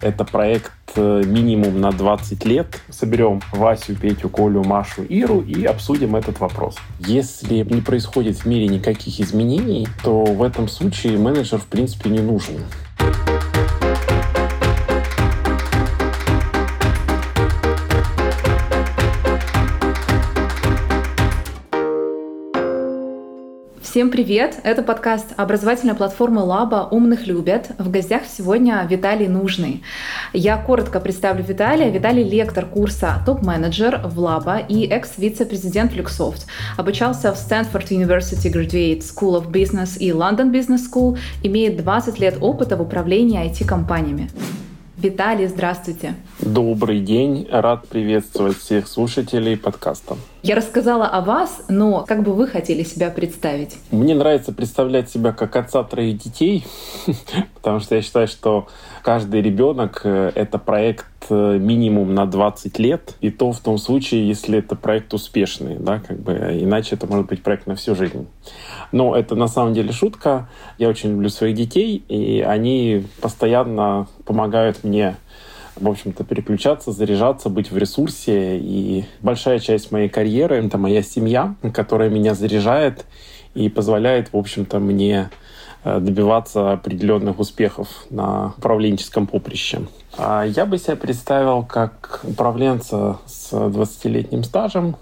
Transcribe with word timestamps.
Это 0.00 0.24
проект 0.24 0.70
э, 0.94 1.24
минимум 1.26 1.80
на 1.80 1.90
20 1.90 2.44
лет. 2.44 2.80
Соберем 2.88 3.42
Васю, 3.50 3.96
Петю, 3.96 4.28
Колю, 4.28 4.62
Машу, 4.62 5.02
Иру 5.02 5.40
и 5.40 5.64
обсудим 5.64 6.14
этот 6.14 6.38
вопрос. 6.38 6.76
Если 7.00 7.64
не 7.68 7.80
происходит 7.80 8.36
в 8.36 8.46
мире 8.46 8.68
никаких 8.68 9.18
изменений, 9.18 9.88
то 10.04 10.22
в 10.22 10.44
этом 10.44 10.68
случае 10.68 11.18
менеджер 11.18 11.58
в 11.58 11.66
принципе 11.66 12.10
не 12.10 12.20
нужен. 12.20 12.58
Всем 23.98 24.12
привет! 24.12 24.60
Это 24.62 24.84
подкаст 24.84 25.26
образовательной 25.36 25.96
платформы 25.96 26.40
Лаба 26.40 26.86
«Умных 26.88 27.26
любят». 27.26 27.72
В 27.78 27.90
гостях 27.90 28.22
сегодня 28.28 28.86
Виталий 28.88 29.26
Нужный. 29.26 29.82
Я 30.32 30.56
коротко 30.56 31.00
представлю 31.00 31.42
Виталия. 31.42 31.90
Виталий— 31.90 32.22
лектор 32.30 32.64
курса 32.64 33.20
«Топ-менеджер» 33.26 34.02
в 34.04 34.20
Лаба 34.20 34.58
и 34.58 34.86
экс-вице-президент 34.86 35.94
Люксофт. 35.94 36.46
Обучался 36.76 37.34
в 37.34 37.38
Stanford 37.38 37.88
University 37.88 38.52
Graduate 38.52 39.00
School 39.00 39.42
of 39.42 39.50
Business 39.50 39.98
и 39.98 40.10
London 40.10 40.52
Business 40.52 40.82
School. 40.88 41.18
Имеет 41.42 41.76
20 41.82 42.20
лет 42.20 42.36
опыта 42.40 42.76
в 42.76 42.82
управлении 42.82 43.50
IT-компаниями. 43.50 44.30
Виталий, 44.98 45.46
здравствуйте. 45.46 46.16
Добрый 46.40 46.98
день. 46.98 47.46
Рад 47.52 47.86
приветствовать 47.86 48.58
всех 48.58 48.88
слушателей 48.88 49.56
подкаста. 49.56 50.16
Я 50.42 50.56
рассказала 50.56 51.06
о 51.06 51.20
вас, 51.20 51.62
но 51.68 52.04
как 52.04 52.24
бы 52.24 52.34
вы 52.34 52.48
хотели 52.48 52.82
себя 52.82 53.10
представить? 53.10 53.76
Мне 53.92 54.16
нравится 54.16 54.52
представлять 54.52 55.08
себя 55.08 55.32
как 55.32 55.54
отца 55.54 55.84
троих 55.84 56.18
детей, 56.18 56.66
потому 57.54 57.78
что 57.78 57.94
я 57.94 58.02
считаю, 58.02 58.26
что 58.26 58.66
каждый 59.04 59.40
ребенок 59.40 60.00
э,— 60.02 60.32
это 60.34 60.58
проект 60.58 61.06
минимум 61.34 62.14
на 62.14 62.26
20 62.26 62.78
лет, 62.78 63.14
и 63.20 63.30
то 63.30 63.52
в 63.52 63.60
том 63.60 63.78
случае, 63.78 64.26
если 64.26 64.58
это 64.58 64.76
проект 64.76 65.12
успешный, 65.14 65.76
да, 65.78 66.00
как 66.00 66.18
бы, 66.20 66.32
иначе 66.32 66.94
это 66.96 67.06
может 67.06 67.26
быть 67.26 67.42
проект 67.42 67.66
на 67.66 67.76
всю 67.76 67.94
жизнь. 67.94 68.26
Но 68.92 69.16
это 69.16 69.34
на 69.34 69.48
самом 69.48 69.74
деле 69.74 69.92
шутка. 69.92 70.48
Я 70.78 70.88
очень 70.88 71.10
люблю 71.10 71.28
своих 71.28 71.56
детей, 71.56 72.02
и 72.08 72.40
они 72.40 73.04
постоянно 73.20 74.08
помогают 74.24 74.84
мне 74.84 75.16
в 75.80 75.88
общем-то, 75.88 76.24
переключаться, 76.24 76.92
заряжаться, 76.92 77.48
быть 77.48 77.70
в 77.70 77.78
ресурсе. 77.78 78.58
И 78.58 79.04
большая 79.20 79.58
часть 79.58 79.92
моей 79.92 80.08
карьеры— 80.08 80.56
это 80.66 80.78
моя 80.78 81.02
семья, 81.02 81.54
которая 81.72 82.10
меня 82.10 82.34
заряжает 82.34 83.06
и 83.54 83.68
позволяет, 83.68 84.32
в 84.32 84.36
общем-то, 84.36 84.78
мне 84.78 85.30
э, 85.30 85.47
добиваться 86.00 86.72
определенных 86.72 87.38
успехов 87.38 87.88
на 88.10 88.54
управленческом 88.58 89.26
поприще. 89.26 89.82
А 90.16 90.44
я 90.44 90.66
бы 90.66 90.78
себя 90.78 90.96
представил 90.96 91.64
как 91.64 92.20
управленца 92.24 93.18
с 93.26 93.52
20-летним 93.52 94.44
стажем, 94.44 94.96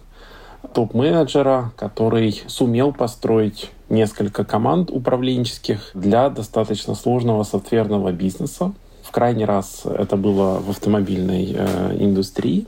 топ-менеджера, 0.75 1.73
который 1.77 2.43
сумел 2.47 2.93
построить 2.93 3.71
несколько 3.89 4.45
команд 4.45 4.91
управленческих 4.91 5.91
для 5.95 6.29
достаточно 6.29 6.95
сложного 6.95 7.45
софтверного 7.45 8.13
бизнеса. 8.13 8.73
В 9.03 9.13
крайний 9.13 9.45
раз 9.45 9.83
это 9.85 10.17
было 10.17 10.59
в 10.59 10.71
автомобильной 10.71 11.55
э, 11.57 11.97
индустрии. 12.01 12.67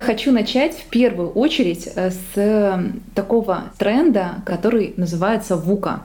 Хочу 0.00 0.32
начать 0.32 0.74
в 0.74 0.86
первую 0.86 1.28
очередь 1.28 1.86
э, 1.94 2.10
с 2.10 2.82
такого 3.14 3.64
тренда, 3.76 4.36
который 4.46 4.94
называется 4.96 5.56
ВУКа. 5.56 6.04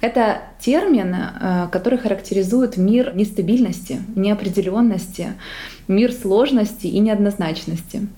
Это 0.00 0.38
термин, 0.58 1.14
э, 1.14 1.68
который 1.70 1.98
характеризует 1.98 2.78
мир 2.78 3.14
нестабильности, 3.14 4.00
неопределенности, 4.16 5.34
мир 5.88 6.10
сложности 6.12 6.86
и 6.86 6.98
неоднозначности. 7.00 8.08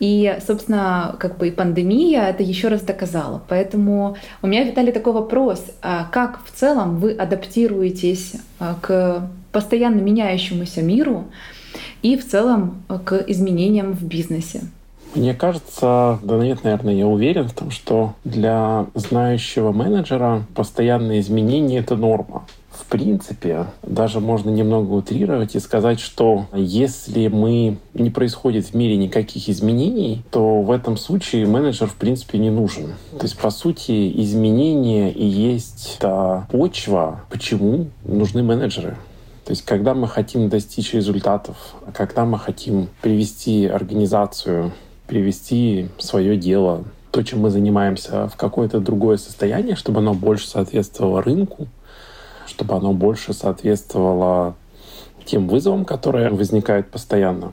И, 0.00 0.36
собственно, 0.46 1.16
как 1.18 1.38
бы 1.38 1.48
и 1.48 1.50
пандемия 1.50 2.28
это 2.28 2.42
еще 2.42 2.68
раз 2.68 2.82
доказала. 2.82 3.42
Поэтому 3.48 4.18
у 4.42 4.46
меня, 4.46 4.64
Виталий, 4.64 4.92
такой 4.92 5.14
вопрос. 5.14 5.64
А 5.80 6.04
как 6.12 6.44
в 6.44 6.50
целом 6.50 6.98
вы 6.98 7.12
адаптируетесь 7.12 8.34
к 8.82 9.30
постоянно 9.50 10.00
меняющемуся 10.00 10.82
миру 10.82 11.30
и 12.02 12.16
в 12.16 12.28
целом 12.28 12.82
к 13.04 13.24
изменениям 13.26 13.92
в 13.92 14.04
бизнесе? 14.04 14.62
Мне 15.14 15.34
кажется, 15.34 16.18
да 16.22 16.38
нет, 16.38 16.64
наверное, 16.64 16.94
я 16.94 17.06
уверен 17.06 17.46
в 17.46 17.52
том, 17.52 17.70
что 17.70 18.14
для 18.24 18.86
знающего 18.94 19.70
менеджера 19.72 20.44
постоянные 20.54 21.20
изменения— 21.20 21.78
это 21.80 21.96
норма 21.96 22.44
в 22.72 22.86
принципе, 22.86 23.66
даже 23.82 24.20
можно 24.20 24.50
немного 24.50 24.92
утрировать 24.92 25.54
и 25.54 25.60
сказать, 25.60 26.00
что 26.00 26.46
если 26.54 27.28
мы 27.28 27.78
не 27.94 28.10
происходит 28.10 28.66
в 28.66 28.74
мире 28.74 28.96
никаких 28.96 29.48
изменений, 29.48 30.22
то 30.30 30.62
в 30.62 30.70
этом 30.70 30.96
случае 30.96 31.46
менеджер 31.46 31.86
в 31.86 31.94
принципе 31.94 32.38
не 32.38 32.50
нужен. 32.50 32.94
То 33.18 33.24
есть, 33.24 33.38
по 33.38 33.50
сути, 33.50 34.12
изменения 34.22 35.10
и 35.10 35.24
есть 35.24 35.98
та 36.00 36.46
почва, 36.50 37.20
почему 37.30 37.88
нужны 38.04 38.42
менеджеры. 38.42 38.96
То 39.44 39.50
есть, 39.50 39.64
когда 39.64 39.94
мы 39.94 40.06
хотим 40.06 40.48
достичь 40.48 40.94
результатов, 40.94 41.56
когда 41.94 42.24
мы 42.24 42.38
хотим 42.38 42.88
привести 43.00 43.66
организацию, 43.66 44.72
привести 45.06 45.88
свое 45.98 46.36
дело, 46.36 46.84
то, 47.10 47.22
чем 47.22 47.40
мы 47.40 47.50
занимаемся, 47.50 48.28
в 48.28 48.36
какое-то 48.36 48.80
другое 48.80 49.16
состояние, 49.16 49.76
чтобы 49.76 49.98
оно 49.98 50.14
больше 50.14 50.48
соответствовало 50.48 51.22
рынку, 51.22 51.66
чтобы 52.46 52.74
оно 52.74 52.92
больше 52.92 53.32
соответствовало 53.32 54.54
тем 55.24 55.48
вызовам, 55.48 55.84
которые 55.84 56.30
возникают 56.30 56.90
постоянно. 56.90 57.52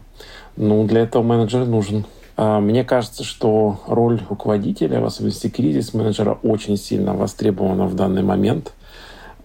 Ну, 0.55 0.85
для 0.85 1.01
этого 1.01 1.23
менеджер 1.23 1.65
нужен. 1.65 2.05
А, 2.37 2.59
мне 2.59 2.83
кажется, 2.83 3.23
что 3.23 3.81
роль 3.87 4.21
руководителя, 4.29 5.01
в 5.01 5.05
особенности 5.05 5.49
кризис-менеджера, 5.49 6.39
очень 6.41 6.77
сильно 6.77 7.13
востребована 7.13 7.85
в 7.85 7.95
данный 7.95 8.23
момент. 8.23 8.73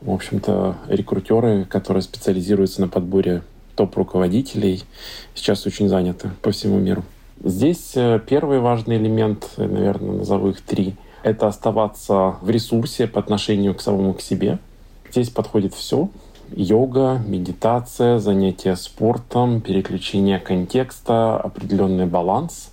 В 0.04 0.12
общем-то, 0.12 0.76
рекрутеры, 0.88 1.64
которые 1.64 2.02
специализируются 2.02 2.80
на 2.80 2.88
подборе 2.88 3.42
топ-руководителей, 3.74 4.84
сейчас 5.34 5.66
очень 5.66 5.88
заняты 5.88 6.30
по 6.42 6.52
всему 6.52 6.78
миру. 6.78 7.02
Здесь 7.42 7.92
э, 7.96 8.20
первый 8.24 8.60
важный 8.60 8.96
элемент, 8.96 9.50
наверное, 9.56 10.18
назову 10.18 10.50
их 10.50 10.60
три, 10.60 10.94
это 11.22 11.48
оставаться 11.48 12.36
в 12.40 12.50
ресурсе 12.50 13.06
по 13.06 13.18
отношению 13.18 13.74
к 13.74 13.80
самому 13.80 14.14
к 14.14 14.20
себе— 14.20 14.58
Здесь 15.14 15.30
подходит 15.30 15.74
все. 15.74 16.08
Йога, 16.50 17.22
медитация, 17.24 18.18
занятия 18.18 18.74
спортом, 18.74 19.60
переключение 19.60 20.40
контекста, 20.40 21.36
определенный 21.36 22.06
баланс. 22.06 22.72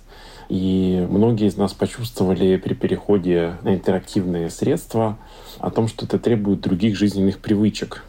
И 0.52 1.06
многие 1.08 1.46
из 1.46 1.56
нас 1.56 1.72
почувствовали 1.72 2.58
при 2.58 2.74
переходе 2.74 3.56
на 3.62 3.72
интерактивные 3.74 4.50
средства 4.50 5.16
о 5.58 5.70
том, 5.70 5.88
что 5.88 6.04
это 6.04 6.18
требует 6.18 6.60
других 6.60 6.94
жизненных 6.94 7.38
привычек. 7.38 8.04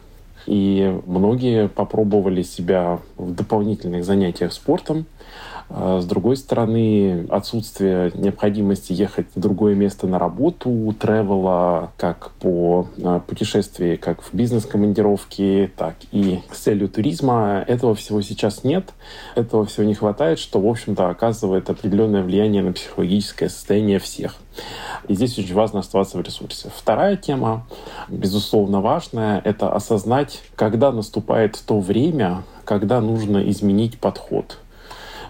И 0.46 0.94
многие 1.06 1.68
попробовали 1.68 2.42
себя 2.42 3.00
в 3.16 3.32
дополнительных 3.32 4.04
занятиях 4.04 4.52
спортом, 4.52 5.06
с 5.70 6.04
другой 6.04 6.36
стороны, 6.36 7.26
отсутствие 7.30 8.12
необходимости 8.14 8.92
ехать 8.92 9.26
в 9.34 9.40
другое 9.40 9.74
место 9.74 10.06
на 10.06 10.18
работу, 10.18 10.94
тревела 10.98 11.92
как 11.96 12.30
по 12.40 12.86
а, 13.02 13.20
путешествии, 13.20 13.96
как 13.96 14.22
в 14.22 14.34
бизнес-командировке, 14.34 15.70
так 15.76 15.96
и 16.12 16.40
с 16.52 16.58
целью 16.58 16.88
туризма. 16.88 17.64
Этого 17.66 17.94
всего 17.94 18.20
сейчас 18.20 18.62
нет. 18.62 18.92
Этого 19.34 19.64
всего 19.64 19.86
не 19.86 19.94
хватает, 19.94 20.38
что, 20.38 20.60
в 20.60 20.66
общем-то, 20.66 21.08
оказывает 21.08 21.70
определенное 21.70 22.22
влияние 22.22 22.62
на 22.62 22.72
психологическое 22.72 23.48
состояние 23.48 23.98
всех. 23.98 24.36
И 25.08 25.14
здесь 25.14 25.38
очень 25.38 25.54
важно 25.54 25.80
оставаться 25.80 26.18
в 26.18 26.20
ресурсе. 26.20 26.70
Вторая 26.74 27.16
тема, 27.16 27.66
безусловно, 28.08 28.80
важная, 28.80 29.40
это 29.44 29.72
осознать, 29.72 30.42
когда 30.54 30.92
наступает 30.92 31.60
то 31.66 31.80
время, 31.80 32.44
когда 32.64 33.00
нужно 33.00 33.48
изменить 33.50 33.98
подход– 33.98 34.58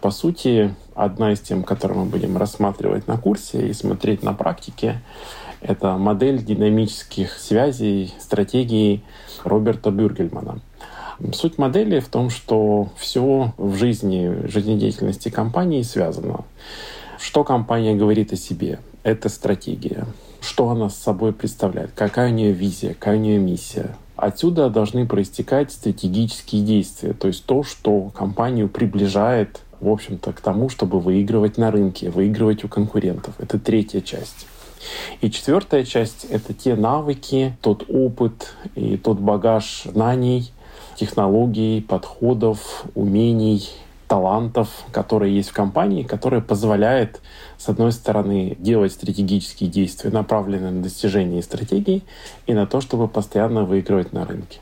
по 0.04 0.10
сути, 0.10 0.74
одна 0.94 1.32
из 1.32 1.40
тем, 1.40 1.62
которую 1.62 2.00
мы 2.00 2.04
будем 2.04 2.36
рассматривать 2.36 3.08
на 3.08 3.16
курсе 3.16 3.68
и 3.68 3.72
смотреть 3.72 4.22
на 4.22 4.34
практике, 4.34 5.00
это 5.62 5.96
модель 5.96 6.44
динамических 6.44 7.32
связей, 7.38 8.12
стратегии 8.20 9.02
Роберта 9.44 9.90
Бюргельмана. 9.90 10.60
Суть 11.32 11.56
модели 11.56 12.00
в 12.00 12.08
том, 12.08 12.28
что 12.28 12.90
все 12.98 13.54
в 13.56 13.76
жизни, 13.76 14.46
жизнедеятельности 14.46 15.30
компании 15.30 15.80
связано. 15.80 16.44
Что 17.18 17.42
компания 17.42 17.94
говорит 17.94 18.30
о 18.34 18.36
себе? 18.36 18.80
Это 19.04 19.30
стратегия. 19.30 20.04
Что 20.42 20.68
она 20.68 20.90
с 20.90 20.96
собой 20.96 21.32
представляет? 21.32 21.92
Какая 21.94 22.30
у 22.30 22.34
нее 22.34 22.52
визия? 22.52 22.92
Какая 22.92 23.16
у 23.16 23.20
нее 23.20 23.38
миссия? 23.38 23.96
Отсюда 24.16 24.68
должны 24.68 25.06
проистекать 25.06 25.72
стратегические 25.72 26.62
действия, 26.62 27.14
то 27.14 27.26
есть 27.26 27.46
то, 27.46 27.62
что 27.62 28.10
компанию 28.10 28.68
приближает 28.68 29.62
в 29.84 29.88
общем-то, 29.88 30.32
к 30.32 30.40
тому, 30.40 30.68
чтобы 30.68 30.98
выигрывать 30.98 31.58
на 31.58 31.70
рынке, 31.70 32.10
выигрывать 32.10 32.64
у 32.64 32.68
конкурентов. 32.68 33.34
Это 33.38 33.58
третья 33.58 34.00
часть. 34.00 34.46
И 35.20 35.30
четвертая 35.30 35.84
часть— 35.84 36.24
это 36.30 36.52
те 36.52 36.74
навыки, 36.74 37.56
тот 37.62 37.84
опыт 37.88 38.54
и 38.74 38.96
тот 38.96 39.18
багаж 39.18 39.84
знаний, 39.84 40.52
технологий, 40.96 41.80
подходов, 41.80 42.84
умений, 42.94 43.68
талантов, 44.08 44.68
которые 44.92 45.34
есть 45.34 45.50
в 45.50 45.52
компании, 45.52 46.02
которые 46.02 46.42
позволяет, 46.42 47.20
с 47.56 47.68
одной 47.68 47.92
стороны, 47.92 48.56
делать 48.58 48.92
стратегические 48.92 49.70
действия, 49.70 50.10
направленные 50.10 50.70
на 50.70 50.82
достижение 50.82 51.42
стратегии, 51.42 52.02
и 52.46 52.54
на 52.54 52.66
то, 52.66 52.80
чтобы 52.80 53.08
постоянно 53.08 53.64
выигрывать 53.64 54.12
на 54.12 54.24
рынке. 54.24 54.60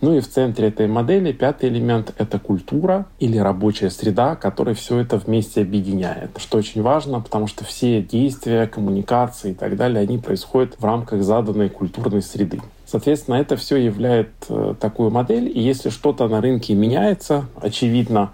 Ну 0.00 0.16
и 0.16 0.20
в 0.20 0.28
центре 0.28 0.68
этой 0.68 0.86
модели 0.86 1.32
пятый 1.32 1.68
элемент— 1.68 2.14
это 2.18 2.38
культура 2.38 3.06
или 3.18 3.36
рабочая 3.36 3.90
среда, 3.90 4.36
которая 4.36 4.76
все 4.76 5.00
это 5.00 5.16
вместе 5.16 5.62
объединяет. 5.62 6.30
Что 6.36 6.58
очень 6.58 6.82
важно, 6.82 7.20
потому 7.20 7.48
что 7.48 7.64
все 7.64 8.00
действия, 8.00 8.68
коммуникации 8.68 9.50
и 9.50 9.54
так 9.54 9.76
далее, 9.76 10.00
они 10.02 10.18
происходят 10.18 10.76
в 10.78 10.84
рамках 10.84 11.24
заданной 11.24 11.68
культурной 11.68 12.22
среды. 12.22 12.60
Соответственно, 12.86 13.34
это 13.34 13.56
все 13.56 13.76
являет 13.76 14.30
э, 14.48 14.74
такую 14.78 15.10
модель. 15.10 15.48
И 15.48 15.60
если 15.60 15.90
что-то 15.90 16.28
на 16.28 16.40
рынке 16.40 16.74
меняется, 16.74 17.46
очевидно, 17.60 18.30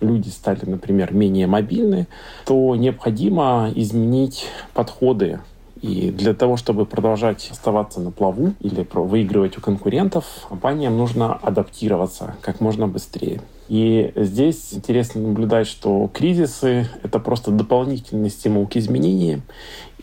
люди 0.00 0.28
стали, 0.28 0.64
например, 0.66 1.12
менее 1.12 1.48
мобильны, 1.48 2.06
то 2.46 2.76
необходимо 2.76 3.72
изменить 3.74 4.46
подходы 4.72 5.40
и 5.82 6.10
для 6.10 6.34
того, 6.34 6.56
чтобы 6.56 6.86
продолжать 6.86 7.48
оставаться 7.50 8.00
на 8.00 8.10
плаву 8.10 8.54
или 8.60 8.86
выигрывать 8.92 9.58
у 9.58 9.60
конкурентов, 9.60 10.24
компаниям 10.48 10.96
нужно 10.96 11.34
адаптироваться 11.34 12.36
как 12.40 12.60
можно 12.60 12.88
быстрее. 12.88 13.40
И 13.68 14.12
здесь 14.16 14.72
интересно 14.72 15.20
наблюдать, 15.20 15.66
что 15.66 16.08
кризисы— 16.12 16.88
это 17.02 17.18
просто 17.18 17.50
дополнительный 17.50 18.30
стимул 18.30 18.66
к 18.66 18.76
изменениям, 18.76 19.42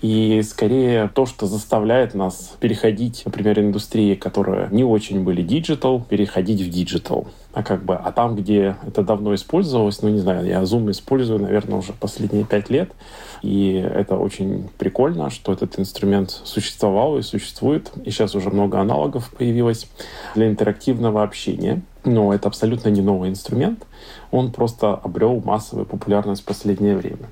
и 0.01 0.42
скорее 0.44 1.09
то, 1.13 1.25
что 1.25 1.47
заставляет 1.47 2.13
нас 2.13 2.56
переходить, 2.59 3.24
например, 3.25 3.59
индустрии, 3.59 4.15
которые 4.15 4.68
не 4.71 4.83
очень 4.83 5.24
были 5.24 5.42
диджитал, 5.42 6.01
переходить 6.01 6.62
в 6.62 6.69
диджитал. 6.69 7.27
А 7.53 7.63
как 7.63 7.86
бы, 7.86 7.95
а 7.95 8.12
там, 8.12 8.36
где 8.36 8.75
это 8.86 9.01
давно 9.01 9.33
использовалось, 9.33 10.01
ну 10.01 10.09
не 10.09 10.19
знаю, 10.19 10.45
я 10.45 10.62
Zoom 10.63 10.92
использую, 10.92 11.39
наверное, 11.39 11.80
уже 11.80 11.94
последние 11.94 12.44
пять 12.44 12.69
лет, 12.69 12.92
и 13.42 13.75
это 13.75 14.18
очень 14.18 14.69
прикольно, 14.77 15.30
что 15.30 15.53
этот 15.53 15.80
инструмент 15.80 16.31
существовал 16.44 17.18
и 17.18 17.21
существует, 17.21 17.92
и 18.03 18.12
сейчас 18.12 18.36
уже 18.36 18.50
много 18.50 18.81
аналогов 18.81 19.31
появилось 19.38 19.88
для 20.36 20.47
интерактивного 20.50 21.24
общения. 21.24 21.81
Но 22.03 22.33
это 22.33 22.50
абсолютно 22.50 22.89
не 22.89 23.01
новый 23.01 23.30
инструмент, 23.30 23.86
он 24.31 24.51
просто 24.51 24.94
обрел 24.94 25.42
массовую 25.44 25.86
популярность 25.86 26.42
в 26.42 26.45
последнее 26.45 26.97
время. 26.97 27.27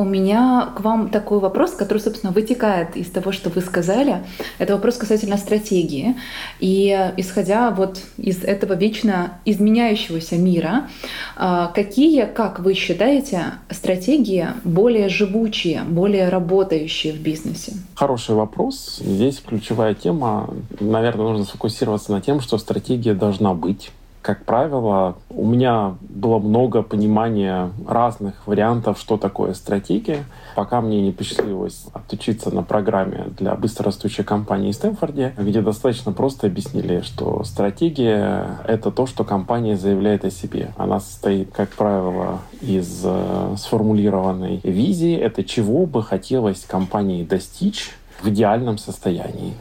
У 0.00 0.04
меня 0.04 0.72
к 0.74 0.80
вам 0.80 1.10
такой 1.10 1.40
вопрос, 1.40 1.72
который, 1.72 1.98
собственно, 1.98 2.32
вытекает 2.32 2.96
из 2.96 3.10
того, 3.10 3.32
что 3.32 3.50
вы 3.50 3.60
сказали. 3.60 4.24
Это 4.56 4.72
вопрос 4.72 4.96
касательно 4.96 5.36
стратегии. 5.36 6.16
И 6.58 7.12
исходя 7.18 7.70
вот 7.70 8.00
из 8.16 8.42
этого 8.42 8.72
вечно 8.72 9.34
изменяющегося 9.44 10.36
мира, 10.36 10.88
а, 11.36 11.66
какие, 11.66 12.24
как 12.24 12.60
вы 12.60 12.72
считаете, 12.72 13.42
стратегии 13.68 14.48
более 14.64 15.10
живучие, 15.10 15.82
более 15.82 16.30
работающие 16.30 17.12
в 17.12 17.20
бизнесе? 17.20 17.74
Хороший 17.94 18.34
вопрос. 18.34 19.02
Здесь 19.04 19.42
ключевая 19.46 19.92
тема. 19.92 20.48
Наверное, 20.80 21.26
нужно 21.26 21.44
сфокусироваться 21.44 22.10
на 22.10 22.22
тем, 22.22 22.40
что 22.40 22.56
стратегия 22.56 23.12
должна 23.12 23.52
быть 23.52 23.90
как 24.22 24.44
правило, 24.44 25.16
у 25.30 25.46
меня 25.46 25.96
было 26.02 26.38
много 26.38 26.82
понимания 26.82 27.70
разных 27.86 28.46
вариантов, 28.46 28.98
что 28.98 29.16
такое 29.16 29.54
стратегия, 29.54 30.24
пока 30.54 30.80
мне 30.82 31.00
не 31.00 31.10
посчастливилось 31.10 31.86
отучиться 31.94 32.54
на 32.54 32.62
программе 32.62 33.28
для 33.38 33.54
быстрорастущей 33.54 34.22
компании 34.22 34.72
в 34.72 34.74
Стэнфорде, 34.74 35.32
где 35.38 35.62
достаточно 35.62 36.12
просто 36.12 36.48
объяснили, 36.48 37.00
что 37.00 37.44
стратегия— 37.44 38.58
это 38.66 38.90
то, 38.90 39.06
что 39.06 39.24
компания 39.24 39.76
заявляет 39.76 40.24
о 40.24 40.30
себе. 40.30 40.72
Она 40.76 41.00
состоит, 41.00 41.50
как 41.52 41.70
правило, 41.70 42.40
из 42.60 43.02
э, 43.04 43.54
сформулированной 43.56 44.60
визии, 44.62 45.16
это 45.16 45.44
чего 45.44 45.86
бы 45.86 46.02
хотелось 46.02 46.64
компании 46.66 47.24
достичь 47.24 47.90
в 48.22 48.28
идеальном 48.28 48.78
состоянии 48.78 49.54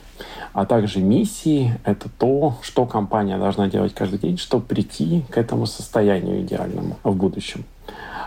а 0.53 0.65
также 0.65 0.99
миссии— 0.99 1.79
это 1.83 2.09
то, 2.09 2.55
что 2.61 2.85
компания 2.85 3.37
должна 3.37 3.67
делать 3.67 3.93
каждый 3.93 4.19
день, 4.19 4.37
чтобы 4.37 4.65
прийти 4.65 5.23
к 5.29 5.37
этому 5.37 5.65
состоянию 5.65 6.41
идеальному 6.41 6.97
в 7.03 7.15
будущем. 7.15 7.65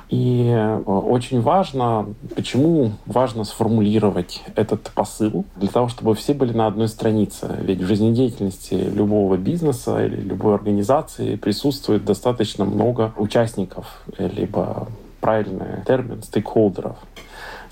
И 0.09 0.49
э, 0.49 0.77
очень 0.79 1.41
важно, 1.41 2.07
почему 2.35 2.93
важно 3.07 3.45
сформулировать 3.45 4.43
этот 4.57 4.91
посыл, 4.95 5.45
для 5.57 5.69
того, 5.69 5.89
чтобы 5.89 6.15
все 6.15 6.35
были 6.35 6.53
на 6.53 6.67
одной 6.67 6.89
странице. 6.89 7.57
Ведь 7.61 7.81
в 7.81 7.87
жизнедеятельности 7.87 8.75
любого 8.75 9.37
бизнеса 9.37 10.05
или 10.05 10.17
любой 10.17 10.55
организации 10.55 11.37
присутствует 11.37 12.05
достаточно 12.05 12.65
много 12.65 13.13
участников, 13.17 14.03
либо 14.19 14.89
правильный 15.21 15.83
термин, 15.87 16.23
стейкхолдеров. 16.23 16.97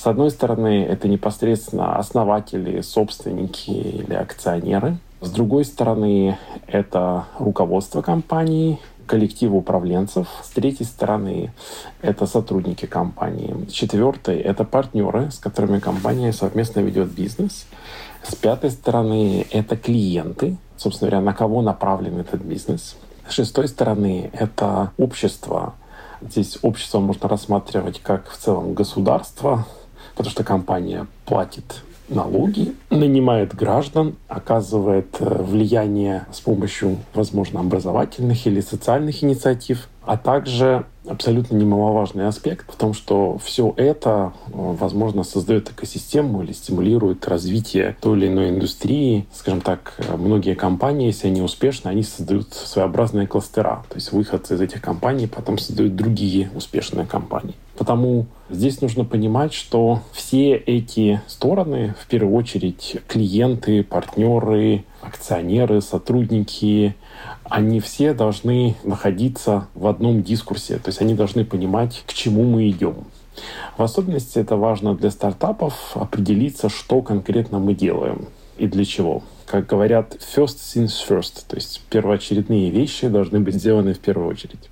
С 0.00 0.06
одной 0.06 0.30
стороны, 0.30 0.82
это 0.82 1.08
непосредственно 1.08 1.96
основатели, 1.96 2.80
собственники 2.80 3.68
или 3.68 4.14
акционеры. 4.14 4.96
С 5.20 5.28
другой 5.28 5.66
стороны, 5.66 6.38
это 6.66 7.26
руководство 7.38 8.00
компании, 8.00 8.78
коллектив 9.04 9.52
управленцев. 9.52 10.26
С 10.42 10.48
третьей 10.48 10.86
стороны, 10.86 11.52
это 12.00 12.24
сотрудники 12.24 12.86
компании. 12.86 13.54
С 13.68 13.72
четвертой, 13.72 14.38
это 14.38 14.64
партнеры, 14.64 15.30
с 15.30 15.38
которыми 15.38 15.80
компания 15.80 16.32
совместно 16.32 16.80
ведет 16.80 17.10
бизнес. 17.10 17.66
С 18.22 18.34
пятой 18.34 18.70
стороны, 18.70 19.46
это 19.50 19.76
клиенты, 19.76 20.56
собственно 20.78 21.10
говоря, 21.10 21.26
на 21.26 21.34
кого 21.34 21.60
направлен 21.60 22.18
этот 22.20 22.40
бизнес. 22.40 22.96
С 23.28 23.32
шестой 23.32 23.68
стороны, 23.68 24.30
это 24.32 24.92
общество. 24.96 25.74
Здесь 26.22 26.58
общество 26.62 27.00
можно 27.00 27.28
рассматривать 27.28 28.00
как 28.00 28.30
в 28.30 28.38
целом 28.38 28.72
государство, 28.72 29.66
потому 30.14 30.30
что 30.30 30.44
компания 30.44 31.06
платит 31.24 31.82
налоги, 32.10 32.74
нанимает 32.90 33.54
граждан, 33.54 34.16
оказывает 34.28 35.16
э, 35.20 35.42
влияние 35.42 36.26
с 36.32 36.40
помощью, 36.40 36.98
возможно, 37.14 37.60
образовательных 37.60 38.46
или 38.46 38.60
социальных 38.60 39.22
инициатив, 39.22 39.88
а 40.04 40.16
также 40.16 40.84
абсолютно 41.10 41.56
немаловажный 41.56 42.26
аспект 42.26 42.72
в 42.72 42.76
том, 42.76 42.94
что 42.94 43.38
все 43.38 43.74
это, 43.76 44.32
э, 44.46 44.50
возможно, 44.52 45.24
создает 45.24 45.70
экосистему 45.70 46.42
или 46.42 46.52
стимулирует 46.52 47.26
развитие 47.26 47.96
той 48.00 48.18
или 48.18 48.28
иной 48.28 48.50
индустрии. 48.50 49.26
Скажем 49.32 49.60
так, 49.60 49.94
многие 50.16 50.54
компании, 50.54 51.06
если 51.06 51.28
они 51.28 51.42
успешны, 51.42 51.88
они 51.88 52.02
создают 52.02 52.52
своеобразные 52.54 53.26
кластера. 53.26 53.84
То 53.88 53.96
есть 53.96 54.12
выходцы 54.12 54.54
из 54.54 54.60
этих 54.60 54.80
компаний 54.80 55.26
потом 55.26 55.58
создают 55.58 55.96
другие 55.96 56.50
успешные 56.54 57.06
компании. 57.06 57.54
Потому 57.80 58.26
здесь 58.50 58.82
нужно 58.82 59.04
понимать, 59.04 59.54
что 59.54 60.02
все 60.12 60.54
эти 60.54 61.22
стороны, 61.26 61.94
в 61.98 62.06
первую 62.08 62.36
очередь 62.36 62.98
клиенты, 63.08 63.82
партнеры, 63.82 64.84
акционеры, 65.00 65.80
сотрудники, 65.80 66.94
они 67.44 67.80
все 67.80 68.14
должны 68.14 68.76
находиться 68.84 69.68
в 69.74 69.86
одном 69.86 70.22
дискурсе, 70.22 70.76
то 70.76 70.88
есть 70.88 71.00
они 71.00 71.14
должны 71.14 71.44
понимать, 71.44 72.04
к 72.06 72.12
чему 72.12 72.44
мы 72.44 72.68
идем. 72.68 73.04
В 73.76 73.82
особенности 73.82 74.38
это 74.38 74.56
важно 74.56 74.94
для 74.94 75.10
стартапов 75.10 75.74
определиться, 75.94 76.68
что 76.68 77.02
конкретно 77.02 77.58
мы 77.58 77.74
делаем 77.74 78.28
и 78.58 78.66
для 78.66 78.84
чего. 78.84 79.22
Как 79.46 79.66
говорят, 79.66 80.16
first 80.16 80.58
things 80.58 80.92
first, 81.08 81.44
то 81.48 81.56
есть 81.56 81.82
первоочередные 81.90 82.70
вещи 82.70 83.08
должны 83.08 83.40
быть 83.40 83.54
сделаны 83.54 83.94
в 83.94 83.98
первую 83.98 84.28
очередь. 84.28 84.70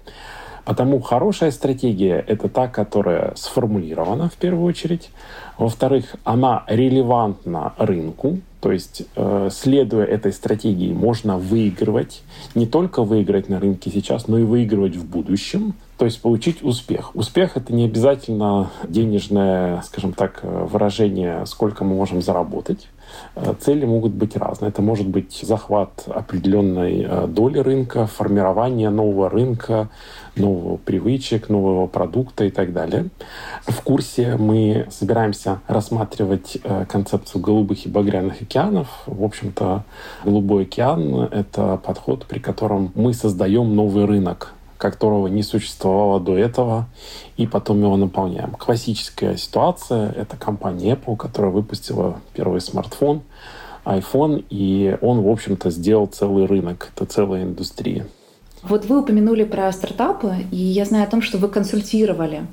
Потому 0.69 1.01
хорошая 1.01 1.51
стратегия— 1.51 2.23
это 2.27 2.51
та, 2.51 2.69
которая 2.69 3.33
сформулирована 3.37 4.29
в 4.29 4.35
первую 4.35 4.67
очередь. 4.67 5.09
Во-вторых, 5.57 6.17
она 6.25 6.65
релевантна 6.67 7.73
рынку, 7.79 8.41
то 8.61 8.71
есть, 8.71 9.05
э, 9.17 9.49
следуя 9.51 10.05
этой 10.05 10.31
стратегии, 10.31 10.93
можно 10.93 11.39
выигрывать, 11.39 12.23
не 12.55 12.67
только 12.67 13.03
выиграть 13.03 13.49
на 13.49 13.61
рынке 13.61 13.91
сейчас, 13.91 14.29
но 14.29 14.37
и 14.37 14.43
выигрывать 14.43 14.97
в 14.97 15.07
будущем, 15.07 15.73
то 15.97 16.05
есть 16.05 16.21
получить 16.21 16.63
успех. 16.63 17.17
Успех— 17.17 17.53
это 17.57 17.73
не 17.73 17.87
обязательно 17.87 18.71
денежное, 18.87 19.81
скажем 19.87 20.13
так, 20.13 20.41
выражение, 20.43 21.47
сколько 21.47 21.83
мы 21.83 21.95
можем 21.95 22.21
заработать. 22.21 22.89
Э, 23.35 23.55
цели 23.59 23.85
могут 23.85 24.13
быть 24.13 24.37
разные. 24.37 24.71
Это 24.71 24.83
может 24.83 25.07
быть 25.07 25.41
захват 25.43 26.05
определенной 26.07 27.07
э, 27.09 27.27
доли 27.27 27.59
рынка, 27.59 28.07
формирование 28.07 28.91
нового 28.91 29.29
рынка, 29.29 29.89
нового 30.37 30.77
привычек, 30.77 31.49
нового 31.49 31.87
продукта 31.87 32.45
и 32.45 32.51
так 32.51 32.73
далее. 32.73 33.07
В 33.67 33.81
курсе 33.83 34.37
мы 34.37 34.87
собираемся 34.91 35.61
рассматривать 35.67 36.59
э, 36.63 36.85
концепцию 36.87 37.43
голубых 37.43 37.87
и 37.87 37.89
багряных 37.89 38.43
океанов. 38.43 38.89
В 39.07 39.25
общем-то, 39.25 39.85
голубой 40.25 40.65
океан— 40.65 41.29
это 41.33 41.77
подход, 41.77 42.27
при 42.27 42.39
котором 42.39 42.93
мы 42.95 43.15
создаем 43.15 43.75
новый 43.75 44.05
рынок 44.05 44.55
которого 44.79 45.27
не 45.27 45.43
существовало 45.43 46.21
до 46.21 46.39
этого, 46.39 46.87
и 47.37 47.47
потом 47.47 47.83
его 47.83 47.97
наполняем. 47.97 48.53
Классическая 48.53 49.37
ситуация— 49.37 50.11
это 50.17 50.37
компания 50.37 50.95
Apple, 50.95 51.17
которая 51.17 51.51
выпустила 51.51 52.21
первый 52.33 52.61
смартфон, 52.61 53.23
iPhone, 53.85 54.45
и 54.51 54.97
он, 55.01 55.21
в 55.21 55.29
общем-то, 55.29 55.71
сделал 55.71 56.07
целый 56.07 56.47
рынок, 56.47 56.91
это 56.95 57.05
целая 57.07 57.43
индустрия. 57.43 58.07
Вот 58.63 58.87
вы 58.87 59.01
упомянули 59.01 59.45
про 59.45 59.71
стартапы, 59.73 60.35
и 60.51 60.57
я 60.57 60.85
знаю 60.85 61.05
о 61.05 61.11
том, 61.11 61.23
что 61.23 61.39
вы 61.39 61.49
консультировали 61.49 62.47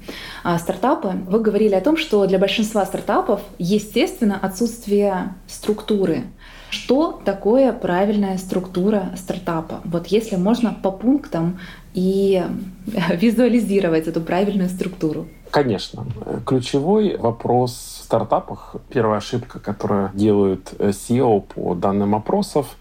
а, 0.43 0.57
стартапы. 0.59 1.13
Вы 1.27 1.39
говорили 1.39 1.73
о 1.73 1.81
том, 1.81 1.97
что 1.97 2.25
для 2.27 2.37
большинства 2.37 2.85
стартапов, 2.85 3.41
естественно, 3.57 4.37
отсутствие 4.39 5.33
структуры. 5.47 6.23
Что 6.75 7.21
такое 7.23 7.71
правильная 7.71 8.37
структура 8.37 9.11
стартапа? 9.15 9.79
Вот 9.85 10.07
если 10.07 10.35
можно 10.35 10.73
по 10.73 10.91
пунктам 10.91 11.57
и 11.93 12.43
визуализировать 13.09 14.07
эту 14.07 14.19
правильную 14.19 14.67
структуру. 14.67 15.25
Конечно. 15.51 16.05
Ключевой 16.45 17.15
вопрос 17.15 17.71
в 17.71 18.03
стартапах, 18.03 18.75
первая 18.89 19.19
ошибка, 19.19 19.59
которую 19.59 20.11
делают 20.13 20.73
SEO 20.77 21.41
по 21.41 21.75
данным 21.75 22.13
опросов, 22.13 22.75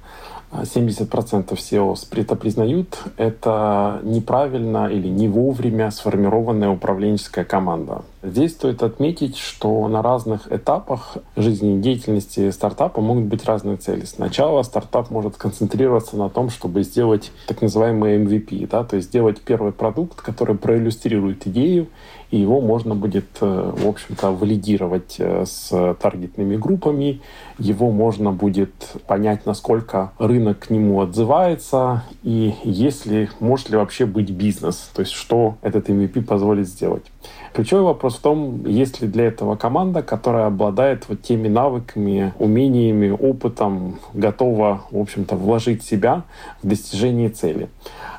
70% 0.62 1.50
SEO 1.52 1.94
это 2.12 2.36
признают, 2.36 3.02
это 3.16 4.00
неправильно 4.02 4.86
или 4.86 5.08
не 5.08 5.28
вовремя 5.28 5.90
сформированная 5.90 6.70
управленческая 6.70 7.44
команда. 7.44 8.02
Здесь 8.22 8.52
стоит 8.52 8.82
отметить, 8.82 9.36
что 9.36 9.86
на 9.88 10.00
разных 10.00 10.50
этапах 10.50 11.18
жизнедеятельности 11.36 12.50
стартапа 12.50 13.00
могут 13.00 13.24
быть 13.24 13.44
разные 13.44 13.76
цели. 13.76 14.04
Сначала 14.04 14.62
стартап 14.62 15.10
может 15.10 15.36
концентрироваться 15.36 16.16
на 16.16 16.30
том, 16.30 16.48
чтобы 16.48 16.84
сделать 16.84 17.32
так 17.46 17.60
называемый 17.60 18.16
MVP, 18.24 18.66
да, 18.68 18.84
то 18.84 18.96
есть 18.96 19.08
сделать 19.08 19.42
первый 19.42 19.72
продукт, 19.72 20.22
который 20.22 20.56
проиллюстрирует 20.56 21.46
идею, 21.46 21.88
и 22.34 22.38
его 22.40 22.60
можно 22.60 22.96
будет, 22.96 23.28
э, 23.40 23.72
в 23.76 23.86
общем-то, 23.86 24.32
валидировать 24.32 25.16
э, 25.18 25.44
с 25.46 25.94
таргетными 26.02 26.56
группами, 26.56 27.20
его 27.58 27.92
можно 27.92 28.32
будет 28.32 28.72
понять, 29.06 29.46
насколько 29.46 30.10
рынок 30.18 30.58
к 30.58 30.70
нему 30.70 31.00
отзывается, 31.00 32.02
и 32.24 32.54
если, 32.64 33.30
может 33.38 33.70
ли 33.70 33.76
вообще 33.76 34.04
быть 34.04 34.30
бизнес, 34.30 34.90
то 34.92 35.00
есть 35.02 35.12
что 35.12 35.54
этот 35.62 35.88
MVP 35.88 36.22
позволит 36.22 36.66
сделать. 36.66 37.04
Ключевой 37.52 37.84
вопрос 37.84 38.16
в 38.16 38.20
том, 38.20 38.66
есть 38.66 39.00
ли 39.00 39.06
для 39.06 39.26
этого 39.26 39.54
команда, 39.54 40.02
которая 40.02 40.46
обладает 40.46 41.08
вот 41.08 41.22
теми 41.22 41.46
навыками, 41.46 42.34
умениями, 42.40 43.10
опытом, 43.10 44.00
готова, 44.12 44.82
в 44.90 44.98
общем-то, 44.98 45.36
вложить 45.36 45.84
себя 45.84 46.24
в 46.64 46.66
достижение 46.66 47.28
цели. 47.28 47.68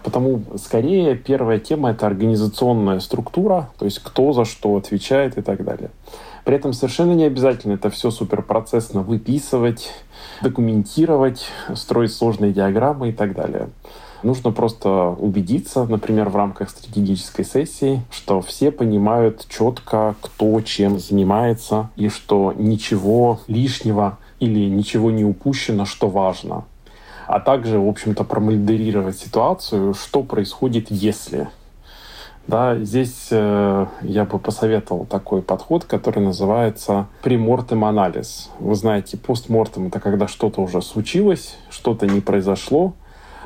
Потому 0.05 0.43
скорее 0.57 1.15
первая 1.15 1.57
тема— 1.57 1.89
это 1.91 2.05
организационная 2.05 2.99
структура, 2.99 3.71
то 3.79 3.85
есть 3.85 3.97
кто 4.03 4.33
за 4.33 4.45
что 4.45 4.75
отвечает 4.77 5.35
и 5.39 5.41
так 5.41 5.65
далее. 5.65 5.89
При 6.43 6.55
этом 6.55 6.73
совершенно 6.73 7.13
не 7.13 7.23
обязательно 7.23 7.73
это 7.73 7.89
все 7.89 8.11
суперпроцессно 8.11 9.01
выписывать, 9.01 9.91
документировать, 10.43 11.47
строить 11.73 12.13
сложные 12.13 12.53
диаграммы 12.53 13.09
и 13.09 13.13
так 13.13 13.33
далее. 13.33 13.69
Нужно 14.21 14.51
просто 14.51 15.15
убедиться, 15.17 15.85
например, 15.85 16.29
в 16.29 16.35
рамках 16.35 16.69
стратегической 16.69 17.43
сессии, 17.43 18.03
что 18.11 18.41
все 18.41 18.69
понимают 18.69 19.47
четко, 19.49 20.15
кто 20.21 20.61
чем 20.61 20.99
занимается, 20.99 21.89
и 21.95 22.09
что 22.09 22.53
ничего 22.55 23.39
лишнего 23.47 24.19
или 24.39 24.69
ничего 24.69 25.09
не 25.09 25.25
упущено, 25.25 25.85
что 25.85 26.09
важно. 26.09 26.65
А 27.27 27.39
также, 27.39 27.79
в 27.79 27.87
общем-то, 27.87 28.23
промодерировать 28.23 29.17
ситуацию, 29.17 29.93
что 29.93 30.23
происходит, 30.23 30.87
если. 30.89 31.47
Да, 32.47 32.77
здесь 32.77 33.29
э, 33.31 33.85
я 34.01 34.25
бы 34.25 34.37
посоветовал 34.37 35.05
такой 35.05 35.41
подход, 35.41 35.85
который 35.85 36.19
называется 36.19 37.07
премортем 37.23 37.83
анализ. 37.83 38.51
Вы 38.59 38.75
знаете, 38.75 39.17
постмортем— 39.17 39.87
это 39.87 39.99
когда 39.99 40.27
что-то 40.27 40.61
уже 40.61 40.83
случилось, 40.83 41.57
что-то 41.71 42.05
не 42.05 42.21
произошло, 42.21 42.93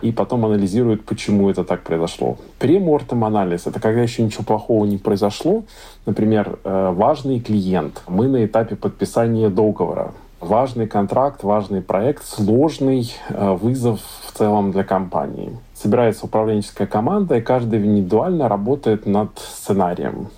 и 0.02 0.12
потом 0.12 0.46
анализирует, 0.46 1.06
почему 1.06 1.50
это 1.50 1.64
так 1.64 1.84
произошло. 1.84 2.38
Премортем 2.58 3.24
анализ— 3.24 3.62
это 3.68 3.80
когда 3.80 4.02
еще 4.02 4.22
ничего 4.22 4.44
плохого 4.44 4.84
не 4.84 4.98
произошло. 4.98 5.64
Например, 6.06 6.60
э, 6.66 6.92
важный 6.94 7.40
клиент. 7.40 8.02
Мы 8.06 8.28
на 8.28 8.46
этапе 8.46 8.76
подписания 8.76 9.50
договора. 9.50 10.12
Важный 10.40 10.88
контракт, 10.88 11.44
важный 11.44 11.82
проект, 11.82 12.24
сложный 12.24 13.14
э, 13.28 13.52
вызов 13.56 14.00
в 14.26 14.32
целом 14.32 14.72
для 14.72 14.86
компании. 14.86 15.58
Собирается 15.74 16.28
управленческая 16.28 16.88
команда, 16.88 17.38
и 17.38 17.42
каждый 17.42 17.86
индивидуально 17.86 18.48
работает 18.48 19.06
над 19.06 19.38
сценарием. 19.38 20.30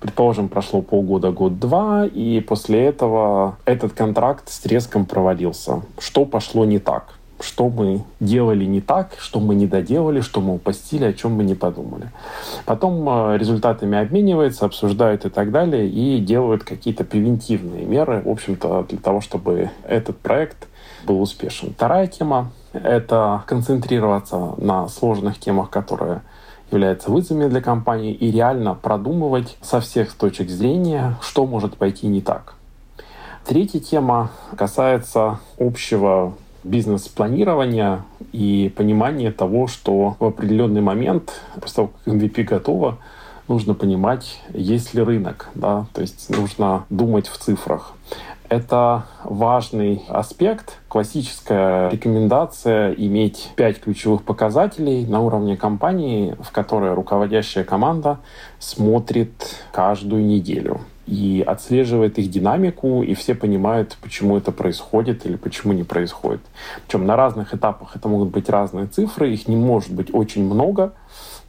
Предположим, 0.00 0.48
прошло 0.48 0.82
полгода, 0.82 1.30
год-два, 1.30 2.04
и 2.04 2.40
после 2.40 2.84
этого 2.84 3.56
этот 3.64 3.92
контракт 3.92 4.50
с 4.50 4.58
треском 4.58 5.06
провалился. 5.06 5.82
Что 6.00 6.24
пошло 6.24 6.64
не 6.64 6.80
так? 6.80 7.14
Что 7.44 7.68
мы 7.68 8.02
делали 8.20 8.64
не 8.64 8.80
так, 8.80 9.16
что 9.18 9.40
мы 9.40 9.54
не 9.54 9.66
доделали, 9.66 10.20
что 10.20 10.40
мы 10.40 10.54
упустили, 10.54 11.04
о 11.04 11.12
чем 11.12 11.32
мы 11.32 11.44
не 11.44 11.54
подумали. 11.54 12.10
Потом 12.64 13.08
э, 13.08 13.38
результатами 13.38 13.98
обмениваются, 13.98 14.64
обсуждают 14.64 15.24
и 15.24 15.28
так 15.28 15.50
далее, 15.50 15.88
и 15.88 16.20
делают 16.20 16.64
какие-то 16.64 17.04
превентивные 17.04 17.84
меры, 17.84 18.22
в 18.24 18.28
общем-то, 18.28 18.86
для 18.88 18.98
того, 18.98 19.20
чтобы 19.20 19.70
этот 19.86 20.18
проект 20.18 20.66
был 21.06 21.20
успешен. 21.20 21.74
Вторая 21.74 22.06
тема— 22.06 22.50
это 22.72 23.44
концентрироваться 23.46 24.54
на 24.56 24.88
сложных 24.88 25.38
темах, 25.38 25.70
которые 25.70 26.22
являются 26.70 27.10
вызовами 27.10 27.48
для 27.48 27.60
компании, 27.60 28.12
и 28.12 28.30
реально 28.30 28.74
продумывать 28.74 29.56
со 29.60 29.80
всех 29.80 30.14
точек 30.14 30.48
зрения, 30.48 31.16
что 31.20 31.46
может 31.46 31.76
пойти 31.76 32.06
не 32.06 32.20
так. 32.20 32.54
Третья 33.46 33.78
тема 33.78 34.30
касается 34.56 35.38
общего 35.58 36.32
бизнес-планирования 36.64 38.04
и 38.32 38.72
понимания 38.74 39.30
того, 39.30 39.66
что 39.66 40.16
в 40.18 40.24
определенный 40.24 40.80
момент, 40.80 41.40
после 41.60 41.74
того, 41.76 41.88
как 42.04 42.14
MVP 42.14 42.44
готово, 42.44 42.98
нужно 43.48 43.74
понимать, 43.74 44.40
есть 44.52 44.94
ли 44.94 45.02
рынок, 45.02 45.50
да, 45.54 45.86
то 45.92 46.00
есть 46.00 46.30
нужно 46.30 46.84
думать 46.90 47.28
в 47.28 47.36
цифрах. 47.38 47.92
Это 48.48 49.06
важный 49.24 50.04
аспект. 50.08 50.78
Классическая 50.88 51.88
рекомендация 51.90 52.92
иметь 52.92 53.50
пять 53.56 53.80
ключевых 53.80 54.22
показателей 54.22 55.06
на 55.06 55.20
уровне 55.20 55.56
компании, 55.56 56.36
в 56.40 56.52
которой 56.52 56.94
руководящая 56.94 57.64
команда 57.64 58.18
смотрит 58.58 59.32
каждую 59.72 60.24
неделю 60.24 60.80
и 61.06 61.44
отслеживает 61.46 62.18
их 62.18 62.30
динамику, 62.30 63.02
и 63.02 63.14
все 63.14 63.34
понимают, 63.34 63.96
почему 64.00 64.36
это 64.36 64.52
происходит 64.52 65.26
или 65.26 65.36
почему 65.36 65.72
не 65.72 65.84
происходит. 65.84 66.40
Причем 66.86 67.06
на 67.06 67.16
разных 67.16 67.54
этапах 67.54 67.96
это 67.96 68.08
могут 68.08 68.30
быть 68.30 68.48
разные 68.48 68.86
цифры, 68.86 69.32
их 69.32 69.48
не 69.48 69.56
может 69.56 69.92
быть 69.92 70.14
очень 70.14 70.44
много, 70.44 70.92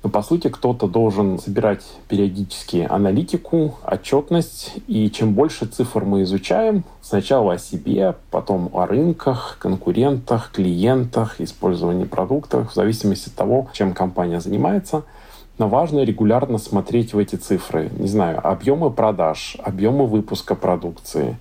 но 0.04 0.10
по 0.10 0.22
сути 0.22 0.50
кто-то 0.50 0.88
должен 0.88 1.40
собирать 1.40 1.84
периодически 2.10 2.86
аналитику, 2.88 3.80
отчетность, 3.84 4.76
и 4.88 5.10
чем 5.10 5.34
больше 5.34 5.66
цифр 5.66 6.04
мы 6.04 6.24
изучаем, 6.24 6.84
сначала 7.02 7.54
о 7.54 7.58
себе, 7.58 8.16
потом 8.30 8.70
о 8.74 8.86
рынках, 8.86 9.58
конкурентах, 9.60 10.52
клиентах, 10.52 11.42
использовании 11.42 12.06
продуктов, 12.06 12.72
в 12.72 12.76
зависимости 12.76 13.30
от 13.30 13.36
того, 13.36 13.70
чем 13.74 13.94
компания 13.94 14.40
занимается– 14.40 15.04
но 15.58 15.70
важно 15.70 16.02
регулярно 16.04 16.58
смотреть 16.58 17.14
в 17.14 17.18
эти 17.18 17.36
цифры. 17.36 17.90
Не 17.98 18.08
знаю, 18.08 18.46
объемы 18.46 18.92
продаж, 18.92 19.58
объемы 19.64 20.06
выпуска 20.06 20.56
продукции. 20.56 21.38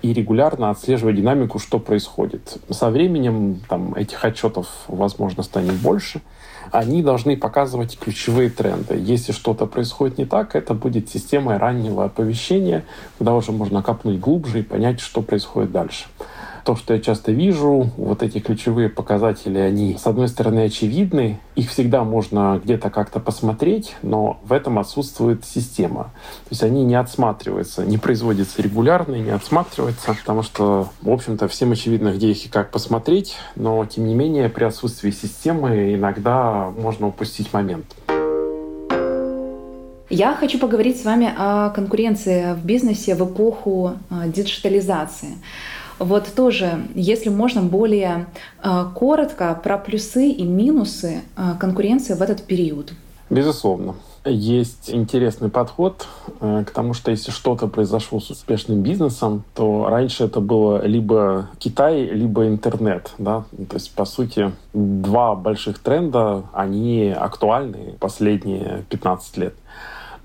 И 0.00 0.12
регулярно 0.12 0.70
отслеживать 0.70 1.16
динамику, 1.16 1.58
что 1.58 1.78
происходит. 1.78 2.58
Со 2.70 2.90
временем 2.90 3.60
там, 3.68 3.94
этих 3.94 4.24
отчетов, 4.24 4.66
возможно, 4.88 5.42
станет 5.42 5.74
больше. 5.74 6.22
Они 6.72 7.02
должны 7.02 7.36
показывать 7.36 7.98
ключевые 7.98 8.48
тренды. 8.48 8.96
Если 8.98 9.32
что-то 9.32 9.66
происходит 9.66 10.18
не 10.18 10.24
так, 10.24 10.56
это 10.56 10.74
будет 10.74 11.10
системой 11.10 11.58
раннего 11.58 12.04
оповещения, 12.04 12.84
куда 13.18 13.34
уже 13.34 13.52
можно 13.52 13.82
копнуть 13.82 14.18
глубже 14.18 14.60
и 14.60 14.62
понять, 14.62 15.00
что 15.00 15.22
происходит 15.22 15.70
дальше 15.72 16.06
то, 16.64 16.76
что 16.76 16.94
я 16.94 17.00
часто 17.00 17.32
вижу, 17.32 17.90
вот 17.96 18.22
эти 18.22 18.38
ключевые 18.38 18.88
показатели, 18.88 19.58
они, 19.58 19.96
с 19.96 20.06
одной 20.06 20.28
стороны, 20.28 20.64
очевидны, 20.64 21.38
их 21.56 21.70
всегда 21.70 22.04
можно 22.04 22.60
где-то 22.62 22.90
как-то 22.90 23.20
посмотреть, 23.20 23.96
но 24.02 24.40
в 24.44 24.52
этом 24.52 24.78
отсутствует 24.78 25.44
система. 25.44 26.04
То 26.04 26.50
есть 26.50 26.62
они 26.62 26.84
не 26.84 26.94
отсматриваются, 26.94 27.84
не 27.84 27.98
производятся 27.98 28.62
регулярно, 28.62 29.16
не 29.16 29.30
отсматриваются, 29.30 30.14
потому 30.14 30.42
что, 30.42 30.88
в 31.02 31.10
общем-то, 31.10 31.48
всем 31.48 31.72
очевидно, 31.72 32.12
где 32.12 32.30
их 32.30 32.46
и 32.46 32.48
как 32.48 32.70
посмотреть, 32.70 33.36
но, 33.56 33.84
тем 33.86 34.06
не 34.06 34.14
менее, 34.14 34.48
при 34.48 34.64
отсутствии 34.64 35.10
системы 35.10 35.94
иногда 35.94 36.70
можно 36.76 37.08
упустить 37.08 37.52
момент. 37.52 37.86
Я 40.14 40.34
хочу 40.34 40.58
поговорить 40.58 41.00
с 41.00 41.06
вами 41.06 41.32
о 41.34 41.70
конкуренции 41.70 42.52
в 42.52 42.66
бизнесе 42.66 43.14
в 43.14 43.24
эпоху 43.24 43.94
а, 44.10 44.26
диджитализации. 44.26 45.38
Вот 46.02 46.26
тоже, 46.34 46.84
если 46.96 47.28
можно 47.28 47.62
более 47.62 48.26
э, 48.62 48.84
коротко 48.94 49.58
про 49.62 49.78
плюсы 49.78 50.28
и 50.30 50.42
минусы 50.42 51.22
э, 51.36 51.54
конкуренции 51.60 52.14
в 52.14 52.22
этот 52.22 52.42
период. 52.42 52.92
Безусловно. 53.30 53.94
Есть 54.24 54.90
интересный 54.90 55.48
подход 55.48 56.08
э, 56.40 56.64
к 56.66 56.72
тому, 56.72 56.92
что 56.92 57.12
если 57.12 57.30
что-то 57.30 57.68
произошло 57.68 58.18
с 58.18 58.30
успешным 58.30 58.82
бизнесом, 58.82 59.44
то 59.54 59.86
раньше 59.88 60.24
это 60.24 60.40
было 60.40 60.84
либо 60.84 61.48
Китай, 61.60 62.04
либо 62.06 62.48
интернет. 62.48 63.12
Да? 63.18 63.44
То 63.68 63.76
есть, 63.76 63.94
по 63.94 64.04
сути, 64.04 64.50
два 64.72 65.36
больших 65.36 65.78
тренда, 65.78 66.42
они 66.52 67.14
актуальны 67.16 67.94
последние 68.00 68.84
15 68.88 69.36
лет 69.36 69.54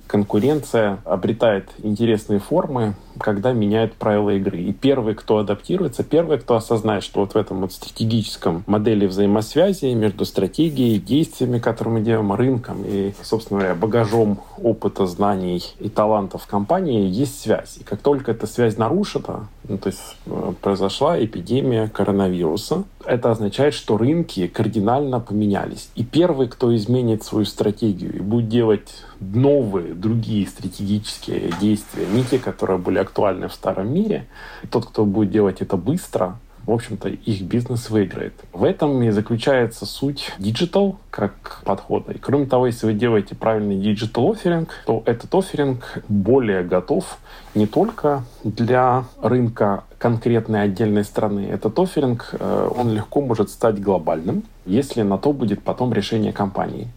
конкуренция 0.08 1.00
обретает 1.04 1.70
интересные 1.84 2.40
формы, 2.40 2.96
когда 3.20 3.54
меняют 3.54 3.94
правила 3.94 4.32
игры. 4.32 4.60
И 4.60 4.74
первый, 4.74 5.16
кто 5.16 5.38
адаптируется, 5.38 6.04
первый, 6.04 6.40
кто 6.40 6.56
осознает, 6.56 7.04
что 7.04 7.22
вот 7.22 7.34
в 7.34 7.38
этом 7.38 7.62
вот 7.62 7.74
стратегическом 7.74 8.64
модели 8.68 9.06
взаимосвязи 9.06 9.94
между 9.94 10.26
стратегией, 10.26 11.00
действиями, 11.00 11.60
которые 11.60 11.96
мы 11.96 12.02
делаем, 12.02 12.34
рынком 12.34 12.84
и, 12.86 13.14
собственно 13.22 13.60
говоря, 13.60 13.76
багажом 13.76 14.40
опыта, 14.62 15.06
знаний 15.06 15.64
и 15.80 15.90
талантов 15.90 16.48
компании 16.48 17.10
есть 17.10 17.42
связь. 17.42 17.78
И 17.80 17.84
как 17.84 18.02
только 18.02 18.32
эта 18.32 18.48
связь 18.48 18.78
нарушена, 18.78 19.48
ну, 19.68 19.78
то 19.78 19.88
есть 19.88 20.18
э, 20.26 20.54
произошла 20.62 21.24
эпидемия 21.24 21.90
коронавируса, 21.90 22.84
это 23.06 23.32
означает, 23.32 23.74
что 23.74 23.98
рынки 23.98 24.48
кардинально 24.48 25.20
поменялись. 25.20 25.90
И 25.96 26.04
первый, 26.04 26.48
кто 26.48 26.76
изменит 26.76 27.24
свою 27.24 27.46
стратегию 27.46 28.16
и 28.16 28.20
будет 28.20 28.50
делать 28.50 29.04
новые, 29.20 29.94
другие 29.94 30.48
стратегические 30.48 31.52
действия, 31.60 32.06
не 32.14 32.24
те, 32.24 32.40
которые 32.40 32.78
были 32.78 33.00
актуальны 33.08 33.48
в 33.48 33.54
старом 33.54 33.94
мире, 33.94 34.28
тот, 34.70 34.86
кто 34.86 35.06
будет 35.06 35.32
делать 35.32 35.62
это 35.62 35.78
быстро, 35.78 36.38
в 36.66 36.72
общем-то, 36.72 37.08
их 37.08 37.44
бизнес 37.44 37.90
выиграет. 37.90 38.34
В 38.52 38.66
этом 38.66 39.02
и 39.02 39.10
заключается 39.12 39.86
суть 39.86 40.34
digital 40.38 40.98
как 41.10 41.62
подхода. 41.64 42.12
И 42.12 42.18
кроме 42.18 42.46
того, 42.46 42.68
если 42.68 42.88
вы 42.88 42.94
делаете 42.94 43.36
правильный 43.36 43.78
digital 43.78 44.32
offering, 44.32 44.70
то 44.86 45.02
этот 45.06 45.34
offering 45.34 46.04
более 46.10 46.64
готов 46.64 47.20
не 47.56 47.68
только 47.68 48.26
для 48.44 49.06
рынка 49.22 49.86
конкретной 49.98 50.64
отдельной 50.64 51.06
страны. 51.06 51.48
Этот 51.50 51.80
offering, 51.80 52.32
э, 52.34 52.70
он 52.78 52.92
легко 52.92 53.22
может 53.22 53.50
стать 53.50 53.82
глобальным, 53.82 54.44
если 54.66 55.04
на 55.04 55.18
то 55.18 55.32
будет 55.32 55.64
потом 55.64 55.94
решение 55.94 56.34
компании. 56.34 56.90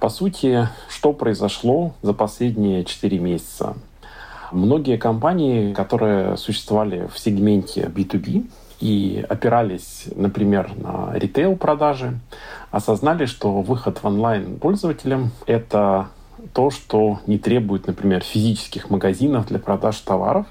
По 0.00 0.08
сути, 0.08 0.68
что 0.88 1.12
произошло 1.12 1.94
за 2.02 2.14
последние 2.14 2.84
4 2.84 3.18
месяца? 3.20 3.76
Многие 4.54 4.98
компании, 4.98 5.72
которые 5.72 6.36
существовали 6.36 7.08
в 7.12 7.18
сегменте 7.18 7.90
B2B, 7.92 8.48
и 8.78 9.26
опирались, 9.28 10.04
например, 10.14 10.70
на 10.76 11.10
ритейл-продажи, 11.12 12.20
осознали, 12.70 13.26
что 13.26 13.62
выход 13.62 13.98
в 13.98 14.04
онлайн 14.04 14.60
пользователям— 14.60 15.32
это 15.46 16.06
то, 16.52 16.70
что 16.70 17.18
не 17.26 17.36
требует, 17.36 17.88
например, 17.88 18.22
физических 18.22 18.90
магазинов 18.90 19.48
для 19.48 19.58
продаж 19.58 19.98
товаров. 19.98 20.46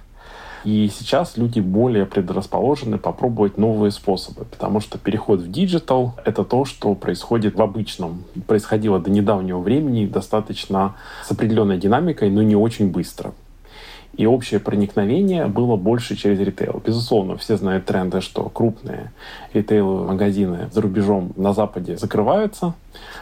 И 0.65 0.89
сейчас 0.93 1.37
люди 1.37 1.61
более 1.61 2.05
предрасположены 2.05 2.97
попробовать 2.97 3.57
новые 3.57 3.91
способы, 3.91 4.43
потому 4.43 4.81
что 4.81 4.97
переход 4.97 5.39
в 5.39 5.49
digital— 5.49 6.15
это 6.25 6.43
то, 6.43 6.65
что 6.65 6.93
происходит 6.95 7.55
в 7.55 7.61
обычном. 7.61 8.25
Происходило 8.47 8.99
до 8.99 9.09
недавнего 9.09 9.59
времени 9.59 10.05
достаточно 10.07 10.95
с 11.25 11.31
определенной 11.31 11.77
динамикой, 11.77 12.29
но 12.29 12.41
не 12.41 12.57
очень 12.57 12.91
быстро 12.91 13.31
и 14.15 14.25
общее 14.25 14.59
проникновение 14.59 15.47
было 15.47 15.75
больше 15.75 16.15
через 16.15 16.39
ритейл. 16.39 16.81
Безусловно, 16.85 17.37
все 17.37 17.57
знают 17.57 17.85
тренды, 17.85 18.21
что 18.21 18.49
крупные 18.49 19.11
ритейл-магазины 19.53 20.69
за 20.71 20.81
рубежом 20.81 21.33
на 21.35 21.53
Западе 21.53 21.97
закрываются, 21.97 22.75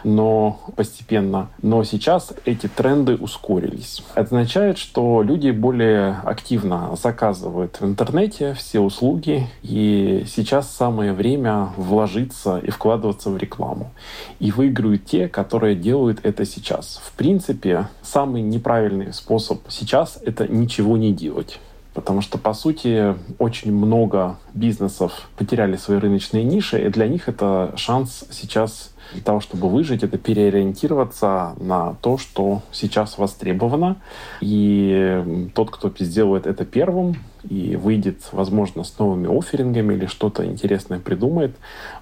но 0.04 0.60
постепенно. 0.76 1.50
Но 1.62 1.84
сейчас 1.84 2.34
эти 2.46 2.68
тренды 2.68 3.16
ускорились. 3.16 4.04
Это 4.16 4.22
означает, 4.22 4.78
что 4.78 5.22
люди 5.22 5.52
более 5.52 6.22
активно 6.24 6.96
заказывают 6.96 7.80
в 7.80 7.86
интернете 7.86 8.54
все 8.54 8.80
услуги, 8.80 9.48
и 9.62 10.26
сейчас 10.28 10.70
самое 10.72 11.14
время 11.14 11.70
вложиться 11.78 12.60
и 12.60 12.72
вкладываться 12.72 13.30
в 13.30 13.38
рекламу. 13.38 13.92
И 14.40 14.52
выиграют 14.52 15.06
те, 15.06 15.28
которые 15.28 15.76
делают 15.76 16.20
это 16.24 16.46
сейчас. 16.46 17.02
В 17.04 17.14
принципе, 17.14 17.88
самый 18.02 18.42
неправильный 18.42 19.14
способ 19.14 19.60
сейчас— 19.70 20.20
это 20.26 20.48
ничего 20.48 20.98
не 20.98 21.14
делать. 21.14 21.60
Потому 21.94 22.22
что, 22.22 22.38
по 22.38 22.54
сути, 22.54 23.16
очень 23.38 23.74
много 23.74 24.38
бизнесов 24.54 25.28
потеряли 25.38 25.76
свои 25.76 25.98
рыночные 25.98 26.44
ниши, 26.44 26.82
и 26.82 26.90
для 26.90 27.06
них 27.08 27.28
это 27.28 27.74
шанс 27.76 28.24
сейчас 28.32 28.91
для 29.14 29.22
того, 29.22 29.40
чтобы 29.40 29.70
выжить, 29.70 30.04
это 30.04 30.18
переориентироваться 30.18 31.56
на 31.60 31.96
то, 32.02 32.18
что 32.18 32.62
сейчас 32.72 33.18
востребовано. 33.18 33.98
И 34.40 35.50
тот, 35.54 35.72
кто 35.72 35.92
сделает 36.00 36.48
это 36.48 36.66
первым 36.66 37.16
и 37.50 37.76
выйдет, 37.76 38.30
возможно, 38.32 38.84
с 38.84 38.98
новыми 39.00 39.28
офферингами 39.38 39.96
или 39.96 40.06
что-то 40.06 40.46
интересное 40.46 41.00
придумает, 41.00 41.56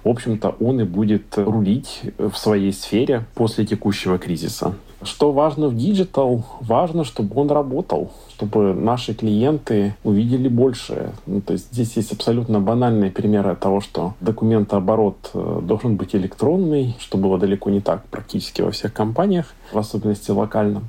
в 0.04 0.08
общем-то, 0.08 0.56
он 0.60 0.80
и 0.80 0.84
будет 0.84 1.36
рулить 1.36 2.02
в 2.18 2.34
своей 2.34 2.72
сфере 2.72 3.24
после 3.34 3.66
текущего 3.66 4.18
кризиса. 4.18 4.74
Что 5.02 5.32
важно 5.32 5.68
в 5.68 5.76
digital? 5.76 6.44
Важно, 6.60 7.04
чтобы 7.04 7.40
он 7.40 7.50
работал, 7.50 8.10
чтобы 8.28 8.74
наши 8.74 9.14
клиенты 9.14 9.94
увидели 10.04 10.48
большее. 10.48 11.12
Ну, 11.26 11.40
то 11.40 11.54
есть 11.54 11.72
здесь 11.72 11.96
есть 11.96 12.12
абсолютно 12.12 12.60
банальные 12.60 13.10
примеры 13.10 13.56
того, 13.56 13.80
что 13.80 14.14
документооборот 14.20 15.30
э, 15.32 15.60
должен 15.62 15.96
быть 15.96 16.14
электронный, 16.14 16.96
что 16.98 17.16
было 17.16 17.38
далеко 17.38 17.70
не 17.70 17.80
так 17.80 18.04
практически 18.06 18.60
во 18.60 18.72
всех 18.72 18.92
компаниях, 18.92 19.54
в 19.72 19.78
особенности 19.78 20.32
локально, 20.32 20.82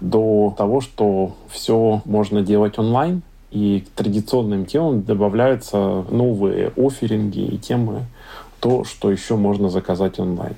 до 0.00 0.52
того, 0.58 0.80
что 0.80 1.36
все 1.48 2.02
можно 2.04 2.42
делать 2.42 2.78
онлайн, 2.78 3.22
и 3.52 3.84
к 3.86 3.90
традиционным 3.90 4.66
темам 4.66 5.02
добавляются 5.02 6.04
новые 6.10 6.72
offering 6.76 7.33
и 7.33 7.40
и 7.40 7.58
темы, 7.58 8.06
то, 8.60 8.84
что 8.84 9.10
еще 9.10 9.36
можно 9.36 9.68
заказать 9.68 10.18
онлайн. 10.18 10.54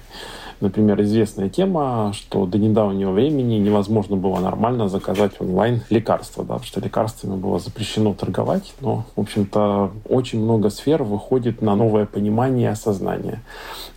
Например, 0.65 0.99
известная 1.03 1.51
тема, 1.51 2.13
что 2.15 2.47
до 2.47 2.57
недавнего 2.57 3.13
времени 3.13 3.57
невозможно 3.57 4.17
было 4.17 4.41
нормально 4.41 4.89
заказать 4.89 5.33
онлайн 5.39 5.83
лекарства, 5.91 6.43
да, 6.43 6.55
потому 6.55 6.65
что 6.65 6.81
лекарствами 6.81 7.37
было 7.37 7.59
запрещено 7.59 8.15
торговать, 8.15 8.73
но, 8.81 9.05
в 9.15 9.21
общем-то, 9.21 9.91
очень 10.09 10.41
много 10.41 10.71
сфер 10.71 11.03
выходит 11.03 11.61
на 11.61 11.77
новое 11.77 12.07
понимание 12.07 12.69
и 12.69 12.73
осознание. 12.73 13.43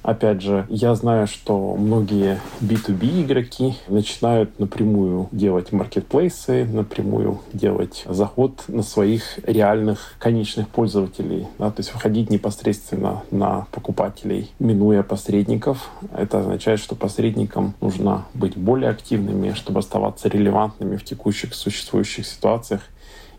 Опять 0.04 0.42
же, 0.42 0.66
я 0.68 0.94
знаю, 0.96 1.28
что 1.28 1.78
многие 1.78 2.42
B2B 2.60 3.24
игроки 3.24 3.76
начинают 3.88 4.60
напрямую 4.60 5.30
делать 5.32 5.72
маркетплейсы, 5.72 6.66
напрямую 6.66 7.40
делать 7.54 8.04
заход 8.10 8.66
на 8.68 8.84
своих 8.84 9.40
реальных 9.48 10.16
конечных 10.20 10.68
пользователей, 10.68 11.48
да, 11.60 11.72
то 11.72 11.80
есть 11.80 11.94
выходить 11.94 12.30
непосредственно 12.30 13.24
на 13.32 13.68
покупателей, 13.72 14.52
минуя 14.60 15.02
посредников. 15.02 15.90
Это 16.14 16.57
означает, 16.58 16.80
что 16.80 16.96
посредникам 16.96 17.76
нужно 17.82 18.26
быть 18.34 18.58
более 18.58 18.90
активными, 18.90 19.54
чтобы 19.54 19.80
оставаться 19.80 20.28
релевантными 20.28 20.98
в 20.98 21.04
текущих 21.04 21.54
существующих 21.54 22.26
ситуациях 22.26 22.82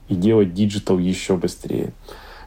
и 0.09 0.15
делать 0.15 0.55
digital 0.55 0.99
еще 0.99 1.37
быстрее. 1.37 1.93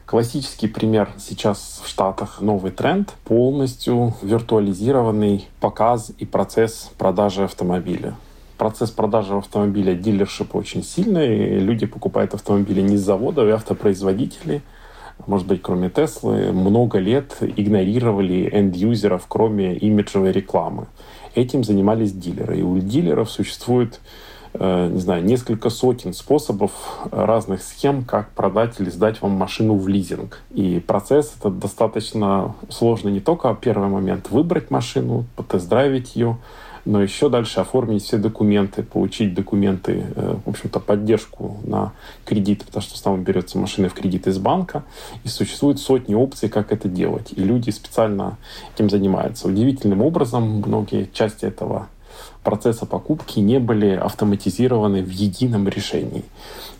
Классический 0.06 0.68
пример 0.68 1.10
сейчас 1.18 1.82
в 1.84 1.88
Штатах 1.88 2.40
новый 2.40 2.72
тренд— 2.72 3.12
полностью 3.24 4.14
виртуализированный 4.22 5.46
показ 5.60 6.10
и 6.18 6.24
процесс 6.24 6.90
продажи 6.96 7.44
автомобиля 7.44 8.16
процесс 8.56 8.92
продажи 8.92 9.34
автомобиля 9.34 9.94
dealership 9.94 10.54
очень 10.54 10.84
сильный. 10.84 11.58
Люди 11.58 11.84
покупают 11.84 12.32
автомобили 12.34 12.80
не 12.80 12.96
с 12.96 13.00
завода, 13.00 13.44
и 13.44 13.50
автопроизводители 13.50 14.62
может 15.26 15.46
быть, 15.46 15.62
кроме 15.62 15.90
Теслы, 15.90 16.52
много 16.52 16.98
лет 16.98 17.36
игнорировали 17.40 18.48
end-user 18.52 19.04
ов, 19.04 19.24
кроме 19.28 19.76
имиджевой 19.76 20.32
рекламы. 20.32 20.86
Этим 21.34 21.64
занимались 21.64 22.12
дилеры. 22.12 22.58
И 22.58 22.62
у 22.62 22.78
дилеров 22.78 23.30
существует 23.30 24.00
э, 24.54 24.88
не 24.92 25.00
знаю, 25.00 25.24
несколько 25.24 25.70
сотен 25.70 26.12
способов 26.12 26.72
разных 27.10 27.62
схем, 27.62 28.04
как 28.04 28.30
продать 28.30 28.80
или 28.80 28.90
сдать 28.90 29.22
вам 29.22 29.32
машину 29.32 29.76
в 29.76 29.88
лизинг. 29.88 30.42
И 30.50 30.80
процесс 30.80 31.34
этот 31.38 31.58
достаточно 31.58 32.54
сложный 32.68 33.12
не 33.12 33.20
только 33.20 33.54
первый 33.54 33.88
момент 33.88 34.30
выбрать 34.30 34.70
машину, 34.70 35.24
потест-драйвить 35.36 36.16
ее, 36.16 36.38
но 36.84 37.02
еще 37.02 37.28
дальше 37.28 37.60
оформить 37.60 38.02
все 38.02 38.18
документы, 38.18 38.82
получить 38.82 39.34
документы, 39.34 40.06
э, 40.14 40.36
в 40.44 40.48
общем-то, 40.48 40.80
поддержку 40.80 41.58
на 41.64 41.92
кредит, 42.24 42.64
потому 42.64 42.82
что 42.82 43.02
там 43.02 43.22
берется 43.22 43.58
машина 43.58 43.88
в 43.88 43.94
кредит 43.94 44.26
из 44.26 44.38
банка, 44.38 44.82
и 45.24 45.28
существует 45.28 45.78
сотни 45.78 46.14
опций, 46.14 46.48
как 46.48 46.72
это 46.72 46.88
делать. 46.88 47.32
И 47.36 47.42
люди 47.42 47.70
специально 47.70 48.36
этим 48.74 48.90
занимаются. 48.90 49.48
Удивительным 49.48 50.02
образом 50.02 50.62
многие 50.66 51.08
части 51.12 51.44
этого 51.44 51.88
процесса 52.42 52.86
покупки 52.86 53.38
не 53.38 53.58
были 53.58 53.94
автоматизированы 53.94 55.02
в 55.02 55.10
едином 55.10 55.68
решении. 55.68 56.24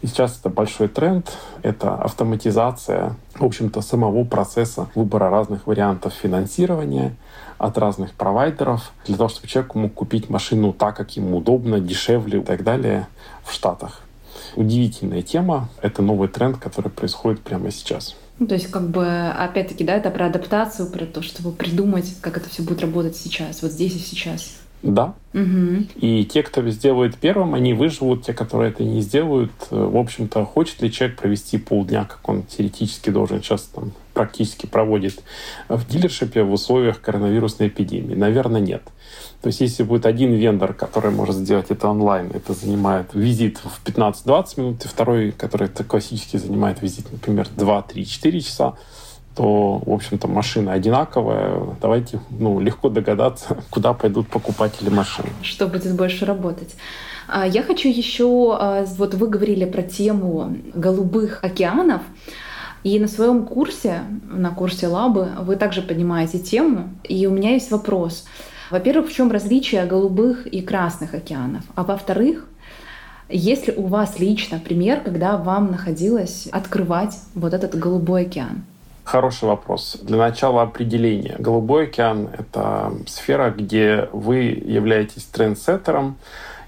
И 0.02 0.06
сейчас 0.06 0.38
это 0.38 0.48
большой 0.48 0.88
тренд, 0.88 1.30
это 1.62 1.94
автоматизация, 1.94 3.16
в 3.34 3.44
общем-то, 3.44 3.80
самого 3.80 4.24
процесса 4.24 4.88
выбора 4.94 5.30
разных 5.30 5.66
вариантов 5.66 6.12
финансирования, 6.14 7.14
от 7.62 7.78
разных 7.78 8.12
провайдеров 8.12 8.92
для 9.06 9.16
того, 9.16 9.28
чтобы 9.28 9.46
человек 9.46 9.74
мог 9.74 9.94
купить 9.94 10.28
машину 10.28 10.72
так, 10.72 10.96
как 10.96 11.16
ему 11.16 11.38
удобно, 11.38 11.78
дешевле 11.78 12.40
и 12.40 12.42
так 12.42 12.64
далее 12.64 13.06
в 13.44 13.52
Штатах. 13.52 14.02
Удивительная 14.56 15.22
тема. 15.22 15.68
Это 15.80 16.02
новый 16.02 16.28
тренд, 16.28 16.58
который 16.58 16.90
происходит 16.90 17.40
прямо 17.40 17.70
сейчас. 17.70 18.16
Ну, 18.38 18.46
то 18.46 18.54
есть, 18.54 18.70
как 18.70 18.88
бы, 18.88 19.28
опять-таки, 19.28 19.84
да, 19.84 19.94
это 19.94 20.10
про 20.10 20.26
адаптацию, 20.26 20.90
про 20.90 21.06
то, 21.06 21.22
чтобы 21.22 21.52
придумать, 21.52 22.16
как 22.20 22.36
это 22.36 22.48
все 22.48 22.62
будет 22.62 22.80
работать 22.80 23.16
сейчас, 23.16 23.62
вот 23.62 23.70
здесь 23.70 23.94
и 23.94 24.00
сейчас. 24.00 24.61
Да. 24.82 25.14
Угу. 25.32 25.86
И 25.96 26.24
те, 26.24 26.42
кто 26.42 26.68
сделает 26.68 27.16
первым, 27.16 27.54
они 27.54 27.72
выживут. 27.72 28.24
Те, 28.24 28.34
которые 28.34 28.72
это 28.72 28.82
не 28.82 29.00
сделают, 29.00 29.52
э, 29.70 29.76
в 29.76 29.96
общем-то, 29.96 30.44
хочет 30.44 30.82
ли 30.82 30.90
человек 30.90 31.18
провести 31.18 31.56
полдня, 31.56 32.04
как 32.04 32.28
он 32.28 32.42
теоретически 32.42 33.10
должен 33.10 33.42
сейчас 33.42 33.62
там 33.62 33.92
практически 34.12 34.66
проводит 34.66 35.22
в 35.68 35.88
дилершипе 35.88 36.42
в 36.42 36.52
условиях 36.52 37.00
коронавирусной 37.00 37.68
эпидемии? 37.68 38.14
Наверное, 38.14 38.60
нет. 38.60 38.82
То 39.40 39.48
есть 39.48 39.60
если 39.60 39.84
будет 39.84 40.04
один 40.04 40.34
вендор, 40.34 40.74
который 40.74 41.10
может 41.10 41.36
сделать 41.36 41.70
это 41.70 41.88
онлайн, 41.88 42.30
это 42.34 42.52
занимает 42.52 43.14
визит 43.14 43.58
в 43.58 43.84
15-20 43.84 44.60
минут, 44.60 44.84
и 44.84 44.88
второй, 44.88 45.32
который 45.32 45.68
это 45.68 45.84
классически 45.84 46.36
занимает 46.36 46.82
визит, 46.82 47.10
например, 47.10 47.48
2, 47.56 47.82
3, 47.82 48.06
4 48.06 48.40
часа, 48.40 48.74
то, 49.34 49.82
в 49.84 49.90
общем-то, 49.90 50.28
машина 50.28 50.72
одинаковая. 50.72 51.76
Давайте 51.80 52.20
ну, 52.30 52.60
легко 52.60 52.88
догадаться, 52.88 53.58
куда 53.70 53.92
пойдут 53.92 54.28
покупатели 54.28 54.88
машин. 54.88 55.24
Что 55.42 55.66
будет 55.66 55.94
больше 55.94 56.24
работать. 56.24 56.74
А, 57.28 57.46
я 57.46 57.62
хочу 57.62 57.88
еще, 57.88 58.56
а, 58.58 58.84
вот 58.98 59.14
вы 59.14 59.28
говорили 59.28 59.64
про 59.64 59.82
тему 59.82 60.56
голубых 60.74 61.42
океанов, 61.42 62.02
и 62.84 62.98
на 62.98 63.06
своем 63.06 63.44
курсе, 63.44 64.00
на 64.28 64.50
курсе 64.50 64.88
Лабы, 64.88 65.28
вы 65.40 65.54
также 65.54 65.82
поднимаете 65.82 66.40
тему. 66.40 66.90
И 67.04 67.26
у 67.26 67.30
меня 67.30 67.52
есть 67.52 67.70
вопрос. 67.70 68.24
Во-первых, 68.70 69.08
в 69.08 69.14
чем 69.14 69.30
различие 69.30 69.84
голубых 69.86 70.46
и 70.46 70.62
красных 70.62 71.14
океанов? 71.14 71.62
А 71.76 71.84
во-вторых, 71.84 72.48
есть 73.28 73.68
ли 73.68 73.74
у 73.76 73.86
вас 73.86 74.18
лично 74.18 74.58
пример, 74.58 75.00
когда 75.00 75.36
вам 75.36 75.70
находилось 75.70 76.48
открывать 76.50 77.18
вот 77.34 77.54
этот 77.54 77.78
голубой 77.78 78.22
океан? 78.22 78.64
Хороший 79.12 79.46
вопрос. 79.46 79.98
Для 80.00 80.16
начала 80.16 80.62
определение. 80.62 81.36
Голубой 81.38 81.84
океан— 81.84 82.30
это 82.32 82.94
сфера, 83.06 83.50
где 83.50 84.08
вы 84.10 84.36
являетесь 84.36 85.24
трендсеттером 85.24 86.16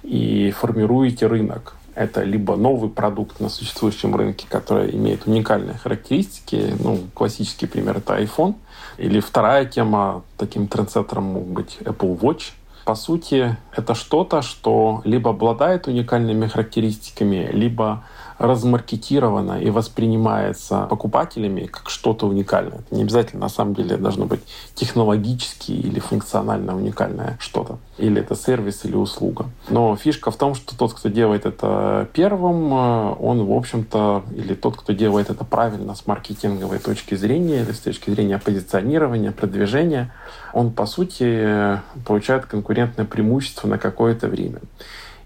и 0.02 0.50
формируете 0.50 1.26
рынок. 1.26 1.74
Это 1.94 2.22
либо 2.22 2.56
новый 2.56 2.90
продукт 2.90 3.40
на 3.40 3.48
существующем 3.48 4.14
рынке, 4.14 4.46
который 4.46 4.94
имеет 4.94 5.26
уникальные 5.26 5.78
характеристики. 5.78 6.74
Ну, 6.78 6.98
классический 7.14 7.64
пример— 7.64 7.96
это 8.06 8.20
iPhone. 8.20 8.56
Или 8.98 9.20
вторая 9.20 9.64
тема, 9.64 10.22
таким 10.36 10.68
трендсеттером 10.68 11.24
мог 11.24 11.46
быть 11.46 11.78
Apple 11.80 12.20
Watch. 12.20 12.52
По 12.84 12.94
сути, 12.94 13.56
это 13.74 13.94
что-то, 13.94 14.42
что 14.42 15.00
либо 15.04 15.30
обладает 15.30 15.88
уникальными 15.88 16.46
характеристиками, 16.46 17.48
либо 17.50 18.04
размаркетировано 18.38 19.60
и 19.60 19.70
воспринимается 19.70 20.86
покупателями 20.90 21.66
как 21.66 21.88
что-то 21.88 22.26
уникальное. 22.26 22.78
Это 22.78 22.94
не 22.94 23.02
обязательно 23.02 23.42
на 23.42 23.48
самом 23.48 23.74
деле 23.74 23.96
должно 23.96 24.26
быть 24.26 24.40
технологически 24.74 25.72
или 25.72 26.00
функционально 26.00 26.76
уникальное 26.76 27.36
что-то. 27.40 27.78
Или 27.96 28.20
это 28.20 28.34
сервис 28.34 28.84
или 28.84 28.96
услуга. 28.96 29.46
Но 29.68 29.94
фишка 29.96 30.30
в 30.30 30.36
том, 30.36 30.54
что 30.54 30.76
тот, 30.76 30.94
кто 30.94 31.08
делает 31.08 31.46
это 31.46 32.08
первым, 32.12 32.74
э, 32.74 33.14
он, 33.20 33.44
в 33.44 33.52
общем-то, 33.52 34.24
или 34.34 34.54
тот, 34.54 34.76
кто 34.76 34.92
делает 34.92 35.30
это 35.30 35.44
правильно 35.44 35.94
с 35.94 36.06
маркетинговой 36.06 36.78
точки 36.78 37.14
зрения, 37.14 37.62
или 37.62 37.72
с 37.72 37.78
точки 37.78 38.10
зрения 38.10 38.38
позиционирования, 38.38 39.30
продвижения, 39.30 40.12
он, 40.52 40.72
по 40.72 40.86
сути, 40.86 41.80
получает 42.04 42.46
конкурентное 42.46 43.04
преимущество 43.04 43.68
на 43.68 43.78
какое-то 43.78 44.28
время. 44.28 44.60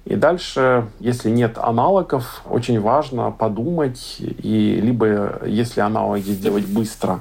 И 0.09 0.17
дальше, 0.17 0.87
если 1.01 1.29
нет 1.29 1.59
аналогов, 1.59 2.41
очень 2.49 2.81
важно 2.81 3.31
подумать, 3.31 4.17
и 4.21 4.81
либо 4.83 5.45
если 5.45 5.83
аналоги 5.83 6.31
сделать 6.31 6.67
быстро, 6.67 7.21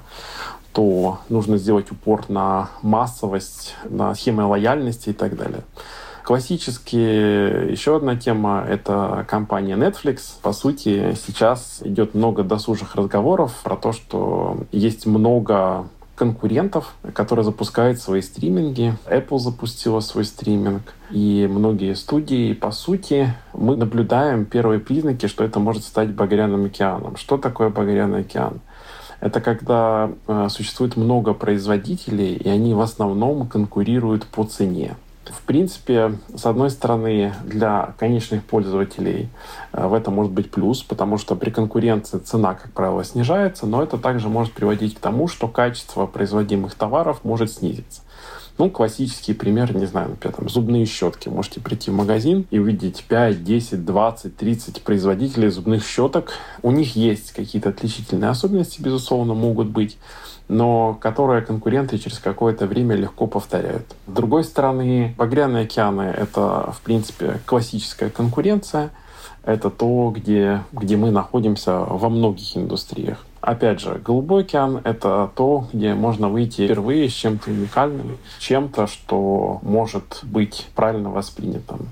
то 0.71 1.19
нужно 1.28 1.58
сделать 1.58 1.91
упор 1.91 2.23
на 2.30 2.69
массовость, 2.82 3.76
на 3.84 4.15
схемы 4.15 4.45
лояльности 4.45 5.10
и 5.10 5.13
так 5.13 5.36
далее. 5.36 5.63
Классически 6.23 6.95
еще 6.95 7.97
одна 7.97 8.15
тема— 8.15 8.63
это 8.69 9.26
компания 9.28 9.76
Netflix. 9.76 10.19
По 10.41 10.54
сути, 10.54 11.13
сейчас 11.15 11.82
идет 11.84 12.15
много 12.15 12.43
досужих 12.43 12.95
разговоров 12.95 13.54
про 13.63 13.76
то, 13.76 13.91
что 13.91 14.60
есть 14.71 15.06
много 15.06 15.89
конкурентов, 16.17 16.95
которые 17.13 17.45
запускают 17.45 17.99
свои 17.99 18.21
стриминги. 18.21 18.95
Apple 19.06 19.38
запустила 19.38 19.99
свой 19.99 20.25
стриминг. 20.25 20.93
И 21.12 21.47
многие 21.49 21.95
студии, 21.95 22.53
по 22.53 22.71
сути, 22.71 23.34
мы 23.53 23.77
наблюдаем 23.77 24.45
первые 24.45 24.80
признаки, 24.80 25.27
что 25.27 25.43
это 25.43 25.60
может 25.60 25.84
стать 25.84 26.10
багряным 26.10 26.65
океаном. 26.65 27.15
Что 27.15 27.38
такое 27.38 27.69
багряный 27.69 28.21
океан? 28.21 28.60
Это 29.19 29.41
когда 29.41 30.12
э, 30.27 30.47
существует 30.49 30.97
много 30.97 31.34
производителей, 31.34 32.36
и 32.36 32.49
они 32.49 32.73
в 32.73 32.82
основном 32.82 33.47
конкурируют 33.47 34.25
по 34.25 34.43
цене. 34.43 34.95
В 35.31 35.41
принципе, 35.43 36.13
с 36.35 36.45
одной 36.45 36.69
стороны, 36.69 37.33
для 37.43 37.93
конечных 37.97 38.43
пользователей 38.43 39.29
э, 39.73 39.87
в 39.87 39.93
этом 39.93 40.15
может 40.15 40.31
быть 40.31 40.51
плюс, 40.51 40.83
потому 40.83 41.17
что 41.17 41.35
при 41.35 41.49
конкуренции 41.49 42.19
цена, 42.19 42.55
как 42.55 42.71
правило, 42.71 43.03
снижается, 43.03 43.65
но 43.65 43.83
это 43.83 43.97
также 43.97 44.29
может 44.29 44.53
приводить 44.53 44.95
к 44.95 44.99
тому, 44.99 45.27
что 45.27 45.47
качество 45.47 46.05
производимых 46.05 46.75
товаров 46.75 47.21
может 47.23 47.51
снизиться. 47.51 48.01
Ну, 48.57 48.71
классический 48.71 49.33
пример, 49.33 49.75
не 49.75 49.85
знаю, 49.85 50.09
например, 50.09 50.35
там, 50.35 50.49
зубные 50.49 50.85
щетки. 50.85 51.29
Можете 51.29 51.61
прийти 51.61 51.91
в 51.91 51.93
магазин 51.93 52.47
и 52.49 52.57
увидеть 52.57 53.05
5, 53.07 53.43
10, 53.43 53.85
20, 53.85 54.35
30 54.35 54.81
производителей 54.81 55.49
зубных 55.49 55.85
щеток. 55.85 56.31
У 56.63 56.71
них 56.71 56.95
есть 56.95 57.33
какие-то 57.33 57.69
отличительные 57.69 58.31
особенности, 58.31 58.81
безусловно, 58.81 59.35
могут 59.35 59.67
быть 59.67 59.97
но 60.47 60.97
которые 60.99 61.41
конкуренты 61.41 61.97
через 61.97 62.19
какое-то 62.19 62.67
время 62.67 62.95
легко 62.95 63.27
повторяют. 63.27 63.86
С 64.07 64.12
другой 64.12 64.43
стороны, 64.43 65.13
багряные 65.17 65.65
океаны— 65.65 66.01
это, 66.17 66.71
в 66.71 66.81
принципе, 66.81 67.39
классическая 67.45 68.10
конкуренция. 68.10 68.91
Это 69.43 69.69
то, 69.69 70.12
где, 70.13 70.62
где 70.73 70.97
мы 70.97 71.10
находимся 71.12 71.79
во 71.79 72.10
многих 72.10 72.57
индустриях. 72.57 73.25
Опять 73.39 73.79
же, 73.79 74.01
Голубой 74.03 74.41
океан— 74.41 74.81
это 74.83 75.31
то, 75.36 75.67
где 75.71 75.93
можно 75.93 76.27
выйти 76.27 76.65
впервые 76.65 77.10
с 77.10 77.13
чем-то 77.13 77.49
уникальным, 77.49 78.17
чем-то, 78.39 78.88
что 78.88 79.60
может 79.62 80.19
быть 80.23 80.67
правильно 80.75 81.10
воспринятым. 81.10 81.88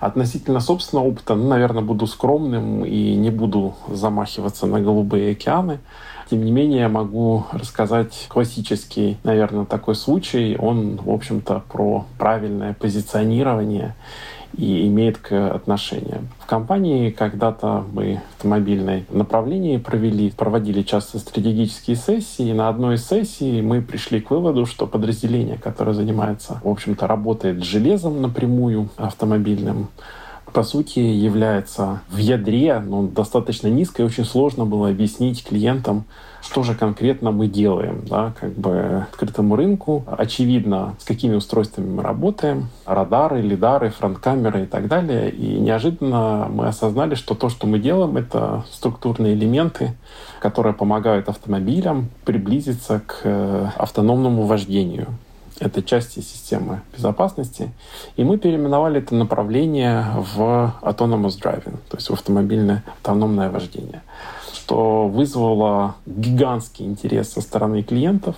Относительно 0.00 0.60
собственного 0.60 1.06
опыта, 1.06 1.34
ну, 1.34 1.48
наверное, 1.48 1.82
буду 1.82 2.06
скромным 2.06 2.84
и 2.84 3.14
не 3.14 3.30
буду 3.30 3.74
замахиваться 3.88 4.66
на 4.66 4.80
голубые 4.80 5.32
океаны. 5.32 5.80
Тем 6.28 6.44
не 6.44 6.50
менее, 6.50 6.80
я 6.80 6.88
могу 6.88 7.44
рассказать 7.52 8.26
классический, 8.28 9.16
наверное, 9.22 9.64
такой 9.64 9.94
случай. 9.94 10.56
Он, 10.58 10.96
в 10.96 11.10
общем-то, 11.10 11.62
про 11.70 12.04
правильное 12.18 12.74
позиционирование 12.74 13.94
и 14.56 14.86
имеет 14.88 15.18
к 15.18 15.54
отношение. 15.54 16.22
В 16.40 16.46
компании 16.46 17.10
когда-то 17.10 17.84
мы 17.92 18.14
в 18.14 18.36
автомобильной 18.36 19.04
направлении 19.10 19.76
провели, 19.76 20.30
проводили 20.30 20.82
часто 20.82 21.18
стратегические 21.18 21.96
сессии, 21.96 22.48
и 22.48 22.52
на 22.52 22.68
одной 22.68 22.96
из 22.96 23.06
сессий 23.06 23.60
мы 23.62 23.82
пришли 23.82 24.20
к 24.20 24.30
выводу, 24.30 24.66
что 24.66 24.86
подразделение, 24.86 25.58
которое 25.58 25.92
занимается, 25.92 26.60
в 26.64 26.68
общем-то, 26.68 27.06
работает 27.06 27.62
с 27.62 27.66
железом 27.66 28.22
напрямую 28.22 28.88
автомобильным, 28.96 29.88
по 30.52 30.62
сути, 30.62 31.00
является 31.00 32.00
в 32.08 32.16
ядре 32.16 32.78
ну, 32.78 33.08
достаточно 33.08 33.68
низко, 33.68 34.02
и 34.02 34.06
очень 34.06 34.24
сложно 34.24 34.64
было 34.64 34.88
объяснить 34.88 35.44
клиентам, 35.44 36.04
что 36.40 36.62
же 36.62 36.74
конкретно 36.74 37.30
мы 37.30 37.48
делаем, 37.48 38.02
да, 38.08 38.32
как 38.40 38.52
бы 38.52 39.06
открытому 39.10 39.56
рынку. 39.56 40.04
Очевидно, 40.06 40.94
с 40.98 41.04
какими 41.04 41.34
устройствами 41.34 41.90
мы 41.90 42.02
работаем, 42.02 42.68
радары, 42.84 43.40
лидары, 43.42 43.90
фронткамеры 43.90 44.62
и 44.62 44.66
так 44.66 44.88
далее. 44.88 45.30
И 45.30 45.58
неожиданно 45.58 46.48
мы 46.50 46.68
осознали, 46.68 47.16
что 47.16 47.34
то, 47.34 47.48
что 47.48 47.66
мы 47.66 47.78
делаем, 47.78 48.16
это 48.16 48.64
структурные 48.70 49.34
элементы, 49.34 49.94
которые 50.40 50.72
помогают 50.72 51.28
автомобилям 51.28 52.08
приблизиться 52.24 53.02
к 53.04 53.20
э, 53.24 53.68
автономному 53.76 54.46
вождению 54.46 55.08
этой 55.58 55.82
части 55.82 56.20
системы 56.20 56.82
безопасности. 56.94 57.70
И 58.16 58.24
мы 58.24 58.38
переименовали 58.38 59.00
это 59.00 59.14
направление 59.14 60.04
в 60.36 60.74
Autonomous 60.82 61.40
Driving, 61.40 61.78
то 61.88 61.96
есть 61.96 62.10
в 62.10 62.12
автомобильное 62.12 62.84
автономное 62.98 63.50
вождение, 63.50 64.02
что 64.52 65.08
вызвало 65.08 65.96
гигантский 66.06 66.84
интерес 66.84 67.32
со 67.32 67.40
стороны 67.40 67.82
клиентов, 67.82 68.36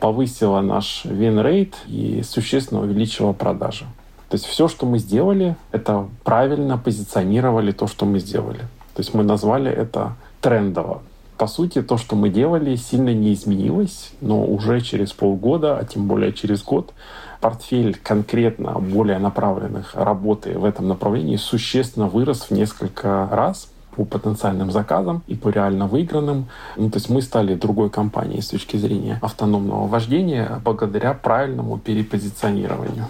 повысило 0.00 0.60
наш 0.60 1.04
win 1.04 1.42
rate 1.42 1.74
и 1.86 2.22
существенно 2.22 2.80
увеличило 2.80 3.32
продажи. 3.32 3.84
То 4.30 4.36
есть 4.36 4.46
все, 4.46 4.68
что 4.68 4.86
мы 4.86 4.98
сделали, 4.98 5.56
это 5.72 6.08
правильно 6.24 6.78
позиционировали 6.78 7.72
то, 7.72 7.86
что 7.86 8.06
мы 8.06 8.20
сделали. 8.20 8.60
То 8.94 9.02
есть 9.02 9.12
мы 9.12 9.24
назвали 9.24 9.70
это 9.70 10.14
трендово. 10.40 11.02
По 11.40 11.46
сути, 11.46 11.80
то, 11.80 11.96
что 11.96 12.16
мы 12.16 12.28
делали, 12.28 12.76
сильно 12.76 13.14
не 13.14 13.32
изменилось, 13.32 14.12
но 14.20 14.44
уже 14.44 14.82
через 14.82 15.12
полгода, 15.14 15.78
а 15.78 15.86
тем 15.86 16.06
более 16.06 16.34
через 16.34 16.62
год, 16.62 16.92
портфель 17.40 17.94
конкретно 17.94 18.72
более 18.78 19.18
направленных 19.18 19.94
работы 19.94 20.58
в 20.58 20.66
этом 20.66 20.88
направлении 20.88 21.36
существенно 21.36 22.08
вырос 22.08 22.42
в 22.42 22.50
несколько 22.50 23.26
раз 23.32 23.70
по 23.96 24.04
потенциальным 24.04 24.70
заказам 24.70 25.22
и 25.28 25.34
по 25.34 25.48
реально 25.48 25.86
выигранным. 25.86 26.48
Ну, 26.76 26.90
то 26.90 26.98
есть 26.98 27.08
мы 27.08 27.22
стали 27.22 27.54
другой 27.54 27.88
компанией 27.88 28.42
с 28.42 28.48
точки 28.48 28.76
зрения 28.76 29.18
автономного 29.22 29.88
вождения 29.88 30.60
благодаря 30.62 31.14
правильному 31.14 31.78
перепозиционированию. 31.78 33.06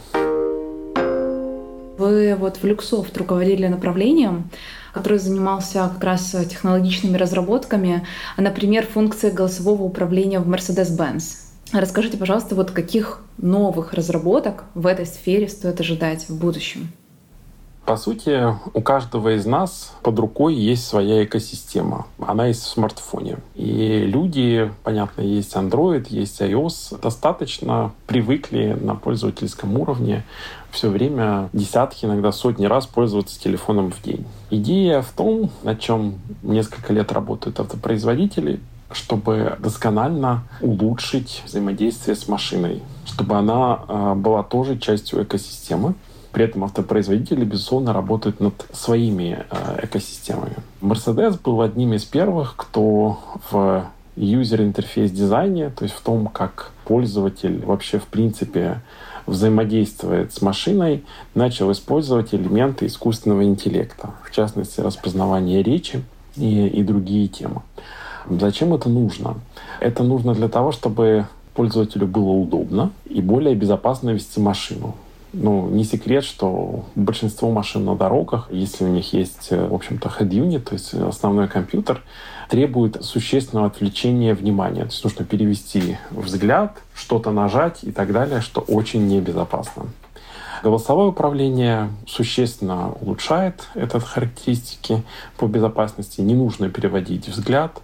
Вы 1.99 2.37
вот 2.37 2.59
в 2.59 2.65
Люксофт 2.65 3.17
руководили 3.19 3.67
направлением, 3.67 4.51
который 4.93 5.19
занимался 5.19 5.91
как 5.93 6.05
раз 6.05 6.35
технологичными 6.49 7.17
разработками, 7.17 8.07
например, 8.37 8.87
функции 8.87 9.31
голосового 9.31 9.83
управления 9.83 10.41
в 10.41 10.49
Mercedes-Benz. 10.49 11.51
Расскажите, 11.73 12.17
пожалуйста, 12.17 12.55
вот 12.55 12.73
каких 12.73 13.23
новых 13.39 13.93
разработок 13.95 14.65
в 14.75 14.87
этой 14.87 15.07
сфере 15.07 15.49
стоит 15.49 15.81
ожидать 15.81 16.29
в 16.29 16.39
будущем? 16.39 16.91
По 17.87 17.97
сути, 17.97 18.55
у 18.73 18.83
каждого 18.83 19.35
из 19.35 19.47
нас 19.47 19.95
под 20.03 20.19
рукой 20.19 20.55
есть 20.55 20.87
своя 20.87 21.25
экосистема. 21.25 22.07
Она 22.21 22.47
есть 22.47 22.63
в 22.63 22.69
смартфоне. 22.69 23.39
И 23.55 24.05
люди, 24.07 24.71
понятно, 24.85 25.23
есть 25.23 25.55
Android, 25.55 26.07
есть 26.09 26.41
iOS, 26.41 27.01
достаточно 27.01 27.93
привыкли 28.07 28.77
на 28.81 28.95
пользовательском 28.95 29.77
уровне 29.77 30.25
все 30.73 30.89
время 30.89 31.49
десятки, 31.53 32.05
иногда 32.05 32.33
сотни 32.33 32.67
раз 32.67 32.87
пользоваться 32.87 33.41
телефоном 33.41 33.91
в 33.91 34.03
день. 34.03 34.25
Идея 34.51 35.03
в 35.03 35.11
том, 35.11 35.51
на 35.63 35.77
чем 35.77 36.19
несколько 36.43 36.93
лет 36.93 37.13
работают 37.13 37.61
автопроизводители, 37.61 38.61
чтобы 38.93 39.57
досконально 39.61 40.43
улучшить 40.61 41.43
взаимодействие 41.47 42.17
с 42.17 42.29
машиной, 42.29 42.83
чтобы 43.07 43.37
она 43.37 43.81
э, 43.87 44.15
была 44.15 44.43
тоже 44.43 44.79
частью 44.79 45.23
экосистемы. 45.23 45.95
При 46.33 46.45
этом 46.45 46.65
автопроизводители, 46.65 47.45
безусловно, 47.45 47.93
работают 47.93 48.41
над 48.41 48.55
своими 48.73 49.45
э, 49.51 49.81
экосистемами. 49.85 50.57
Mercedes 50.81 51.39
был 51.43 51.61
одним 51.61 51.95
из 51.95 52.05
первых, 52.05 52.55
кто 52.57 53.19
в 53.51 53.85
юзер-интерфейс 54.17 55.11
дизайне, 55.11 55.71
то 55.71 55.85
есть 55.85 55.95
в 55.95 56.01
том, 56.03 56.27
как 56.27 56.73
пользователь 56.85 57.65
вообще 57.65 57.99
в 57.99 58.07
принципе 58.07 58.81
взаимодействует 59.31 60.33
с 60.33 60.43
машиной, 60.43 61.05
начал 61.35 61.71
использовать 61.73 62.35
элементы 62.35 62.87
искусственного 62.87 63.45
интеллекта, 63.45 64.11
в 64.25 64.31
частности, 64.31 64.81
распознавание 64.81 65.63
речи 65.63 66.03
и, 66.37 66.67
и 66.67 66.83
другие 66.83 67.29
темы. 67.29 67.63
Зачем 68.29 68.75
это 68.75 68.89
нужно? 68.89 69.37
Это 69.81 70.03
нужно 70.03 70.35
для 70.35 70.49
того, 70.49 70.73
чтобы 70.73 71.27
пользователю 71.55 72.07
было 72.07 72.31
удобно 72.31 72.91
и 73.07 73.21
более 73.21 73.55
безопасно 73.55 74.11
вести 74.11 74.41
машину. 74.41 74.95
Ну, 75.33 75.69
не 75.69 75.85
секрет, 75.85 76.25
что 76.25 76.85
большинство 76.97 77.51
машин 77.51 77.85
на 77.85 77.95
дорогах, 77.95 78.49
если 78.51 78.85
у 78.85 78.89
них 78.89 79.13
есть, 79.13 79.51
в 79.51 79.73
общем-то, 79.73 80.09
head 80.09 80.31
unit, 80.31 80.61
то 80.61 80.73
есть 80.73 80.93
основной 80.93 81.47
компьютер, 81.47 82.03
требует 82.49 83.05
существенного 83.05 83.69
отвлечения 83.69 84.35
внимания. 84.35 84.83
То 84.83 84.91
есть 84.91 85.05
нужно 85.05 85.25
перевести 85.25 85.99
взгляд, 86.11 86.79
что-то 86.95 87.31
нажать 87.31 87.85
и 87.85 87.93
так 87.93 88.13
далее, 88.13 88.41
что 88.41 88.61
очень 88.61 89.07
небезопасно. 89.07 89.87
Голосовое 90.63 91.09
управление 91.09 91.89
существенно 92.07 92.93
улучшает 93.01 93.69
этот 93.75 94.03
характеристики 94.05 95.03
по 95.39 95.47
безопасности. 95.47 96.21
Не 96.21 96.35
нужно 96.35 96.69
переводить 96.69 97.29
взгляд, 97.29 97.81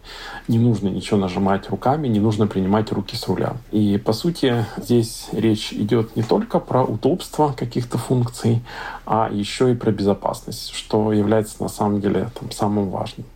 не 0.47 0.59
нужно 0.59 0.89
ничего 0.89 1.19
нажимать 1.19 1.71
руками, 1.71 2.07
не 2.09 2.21
нужно 2.21 2.47
принимать 2.47 2.93
руки 2.93 3.17
с 3.17 3.27
руля. 3.29 3.55
И 3.73 3.97
по 3.97 4.13
сути 4.13 4.67
здесь 4.77 5.29
речь 5.33 5.73
идет 5.73 6.17
не 6.17 6.23
только 6.23 6.59
про 6.61 6.85
удобство 6.85 7.55
каких-то 7.57 7.97
функций, 7.97 8.63
а 9.07 9.31
еще 9.33 9.73
и 9.73 9.75
про 9.75 9.91
безопасность, 9.91 10.75
что 10.75 11.13
является 11.13 11.63
на 11.63 11.69
самом 11.69 12.03
деле 12.03 12.29
там, 12.39 12.51
самым 12.51 12.91
важным. 12.91 13.27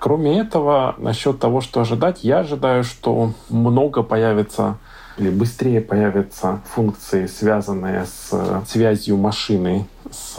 Кроме 0.00 0.40
этого, 0.40 0.94
насчет 0.96 1.38
того, 1.38 1.60
что 1.60 1.82
ожидать, 1.82 2.24
я 2.24 2.38
ожидаю, 2.38 2.84
что 2.84 3.34
много 3.50 4.02
появится 4.02 4.78
или 5.20 5.30
быстрее 5.30 5.80
появятся 5.80 6.60
функции, 6.64 7.26
связанные 7.26 8.06
с 8.06 8.64
связью 8.66 9.18
машины 9.18 9.86
с 10.10 10.36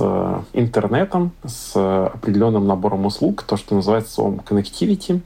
интернетом, 0.54 1.32
с 1.46 1.76
определенным 1.76 2.67
набором 2.67 3.06
услуг, 3.06 3.44
то, 3.44 3.58
что 3.58 3.76
называется 3.76 4.13
словом 4.13 4.41
connectivity 4.44 5.22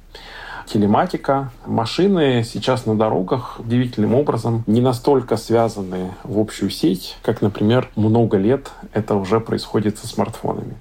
телематика. 0.65 1.51
Машины 1.65 2.43
сейчас 2.43 2.85
на 2.85 2.95
дорогах 2.95 3.59
удивительным 3.59 4.15
образом 4.15 4.63
не 4.67 4.81
настолько 4.81 5.37
связаны 5.37 6.11
в 6.23 6.39
общую 6.39 6.69
сеть, 6.69 7.17
как, 7.21 7.41
например, 7.41 7.89
много 7.95 8.37
лет 8.37 8.71
это 8.91 9.15
уже 9.15 9.39
происходит 9.39 9.97
со 9.97 10.07
смартфонами. 10.07 10.75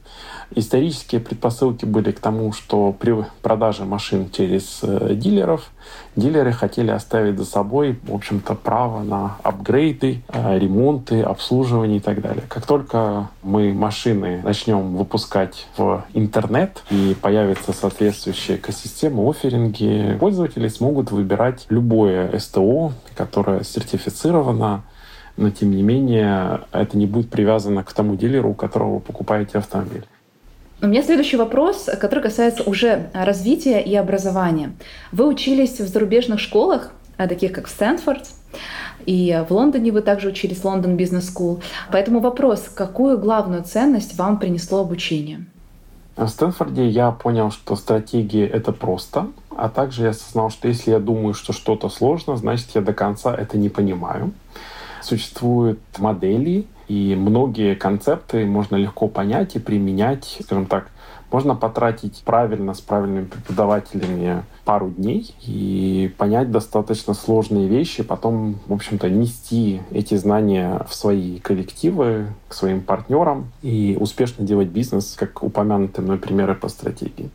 Исторические 0.55 1.21
предпосылки 1.21 1.85
были 1.85 2.13
к 2.13 2.21
тому, 2.21 2.53
что 2.53 2.93
при 2.93 3.25
продаже 3.43 3.85
машин 3.85 4.31
через 4.31 4.81
э, 4.83 5.15
дилеров 5.15 5.71
дилеры 6.17 6.53
хотели 6.53 6.91
оставить 6.91 7.39
за 7.39 7.45
собой, 7.45 7.99
в 8.03 8.15
общем-то, 8.15 8.55
право 8.55 9.03
на 9.03 9.37
апгрейды, 9.43 10.23
э, 10.29 10.59
ремонты, 10.59 11.23
обслуживание 11.23 11.99
и 11.99 12.01
так 12.01 12.21
далее. 12.21 12.45
Как 12.49 12.67
только 12.67 13.29
мы 13.43 13.73
машины 13.73 14.41
начнем 14.43 14.97
выпускать 14.97 15.67
в 15.77 16.05
интернет 16.15 16.83
и 16.91 17.17
появится 17.21 17.73
соответствующая 17.73 18.57
экосистема, 18.57 19.29
офферинги, 19.29 20.17
пользователи 20.19 20.69
смогут 20.69 21.11
выбирать 21.11 21.67
любое 21.69 22.39
СТО, 22.39 22.93
которое 23.17 23.65
сертифицировано, 23.65 24.83
но 25.37 25.51
тем 25.51 25.71
не 25.73 25.83
менее 25.83 26.61
это 26.73 26.97
не 26.97 27.07
будет 27.07 27.31
привязано 27.31 27.83
к 27.83 27.93
тому 27.93 28.17
дилеру, 28.17 28.51
у 28.51 28.55
которого 28.55 28.95
вы 28.95 29.01
покупаете 29.01 29.59
автомобиль. 29.59 30.05
У 30.83 30.87
меня 30.87 31.03
следующий 31.03 31.37
вопрос, 31.37 31.89
который 32.01 32.21
касается 32.21 32.63
уже 32.65 33.09
развития 33.15 33.81
и 33.81 33.95
образования. 33.95 34.73
Вы 35.13 35.27
учились 35.27 35.81
в 35.81 35.87
зарубежных 35.87 36.41
школах, 36.41 36.93
а, 37.17 37.29
таких 37.29 37.53
как 37.53 37.69
Стэнфорд, 37.69 38.27
и 39.07 39.45
в 39.49 39.53
Лондоне 39.53 39.93
вы 39.93 40.03
также 40.03 40.29
учились 40.29 40.59
в 40.59 40.65
Лондон 40.65 40.97
Бизнес 40.97 41.33
School. 41.35 41.63
Поэтому 41.93 42.21
вопрос, 42.21 42.69
какую 42.75 43.19
главную 43.19 43.63
ценность 43.63 44.17
вам 44.17 44.39
принесло 44.39 44.81
обучение? 44.81 45.47
В 46.17 46.29
Стэнфорде 46.29 46.87
я 46.89 47.11
понял, 47.11 47.51
что 47.51 47.75
стратегия— 47.77 48.47
это 48.49 48.73
просто, 48.73 49.29
а 49.57 49.69
также 49.69 50.05
я 50.05 50.11
осознал, 50.11 50.51
что 50.51 50.69
если 50.69 50.93
я 50.93 51.01
думаю, 51.01 51.35
что 51.35 51.53
что-то 51.53 51.89
сложно, 51.89 52.37
значит, 52.37 52.69
я 52.75 52.81
до 52.81 52.93
конца 52.93 53.35
это 53.35 53.59
не 53.59 53.69
понимаю. 53.69 54.33
Существуют 55.03 55.81
модели, 55.99 56.67
и 56.89 57.15
многие 57.15 57.75
концепты 57.75 58.45
можно 58.45 58.77
легко 58.77 59.09
понять 59.09 59.57
и 59.57 59.59
применять, 59.59 60.39
скажем 60.43 60.67
так, 60.67 60.89
можно 61.31 61.57
потратить 61.57 62.23
правильно 62.25 62.75
с 62.75 62.81
правильными 62.81 63.25
преподавателями 63.25 64.45
пару 64.65 64.91
дней 64.91 65.35
и 65.45 66.13
понять 66.17 66.53
достаточно 66.53 67.13
сложные 67.13 67.67
вещи, 67.67 68.05
потом, 68.05 68.61
в 68.67 68.73
общем-то, 68.73 69.11
нести 69.11 69.81
эти 69.91 70.15
знания 70.15 70.87
в 70.89 70.95
свои 70.95 71.41
коллективы, 71.41 72.29
к 72.47 72.55
своим 72.55 72.83
партнерам 72.83 73.51
и 73.63 73.97
успешно 73.99 74.47
делать 74.47 74.69
бизнес, 74.69 75.17
как 75.19 75.43
упомянутые 75.43 76.05
мной 76.05 76.19
примеры 76.19 76.55
по 76.55 76.69
стратегии. 76.69 77.31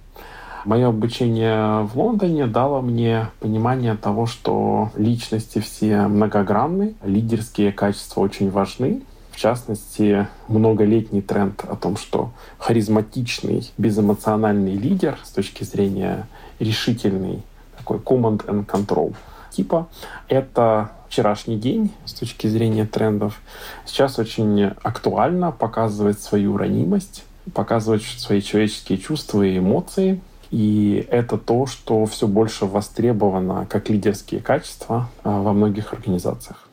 Мое 0.63 0.87
обучение 0.87 1.83
в 1.83 1.97
Лондоне 1.97 2.45
дало 2.47 2.81
мне 2.81 3.27
понимание 3.39 3.95
того, 3.95 4.25
что 4.25 4.91
личности 4.95 5.59
все 5.59 6.07
многогранны, 6.07 6.95
лидерские 7.03 7.71
качества 7.71 8.21
очень 8.21 8.49
важны, 8.49 9.01
в 9.39 9.41
частности, 9.41 10.27
многолетний 10.49 11.21
тренд 11.21 11.63
о 11.63 11.77
том, 11.77 11.95
что 11.95 12.31
харизматичный, 12.57 13.71
безэмоциональный 13.77 14.75
лидер 14.75 15.17
с 15.23 15.29
точки 15.29 15.63
зрения 15.63 16.27
решительный, 16.59 17.41
такой 17.77 17.99
command 17.99 18.45
and 18.47 18.65
control 18.65 19.15
типа, 19.49 19.87
это 20.27 20.91
вчерашний 21.07 21.55
день 21.55 21.93
с 22.03 22.11
точки 22.11 22.47
зрения 22.47 22.85
трендов. 22.85 23.39
Сейчас 23.85 24.19
очень 24.19 24.73
актуально 24.83 25.53
показывать 25.53 26.19
свою 26.19 26.57
ранимость, 26.57 27.23
показывать 27.53 28.03
свои 28.03 28.41
человеческие 28.41 28.97
чувства 28.97 29.43
и 29.43 29.57
эмоции. 29.57 30.19
И 30.51 31.07
это 31.09 31.37
то, 31.37 31.65
что 31.65 32.05
все 32.07 32.27
больше 32.27 32.65
востребовано 32.65 33.65
как 33.69 33.89
лидерские 33.89 34.41
качества 34.41 35.09
а, 35.23 35.41
во 35.41 35.53
многих 35.53 35.93
организациях. 35.93 36.68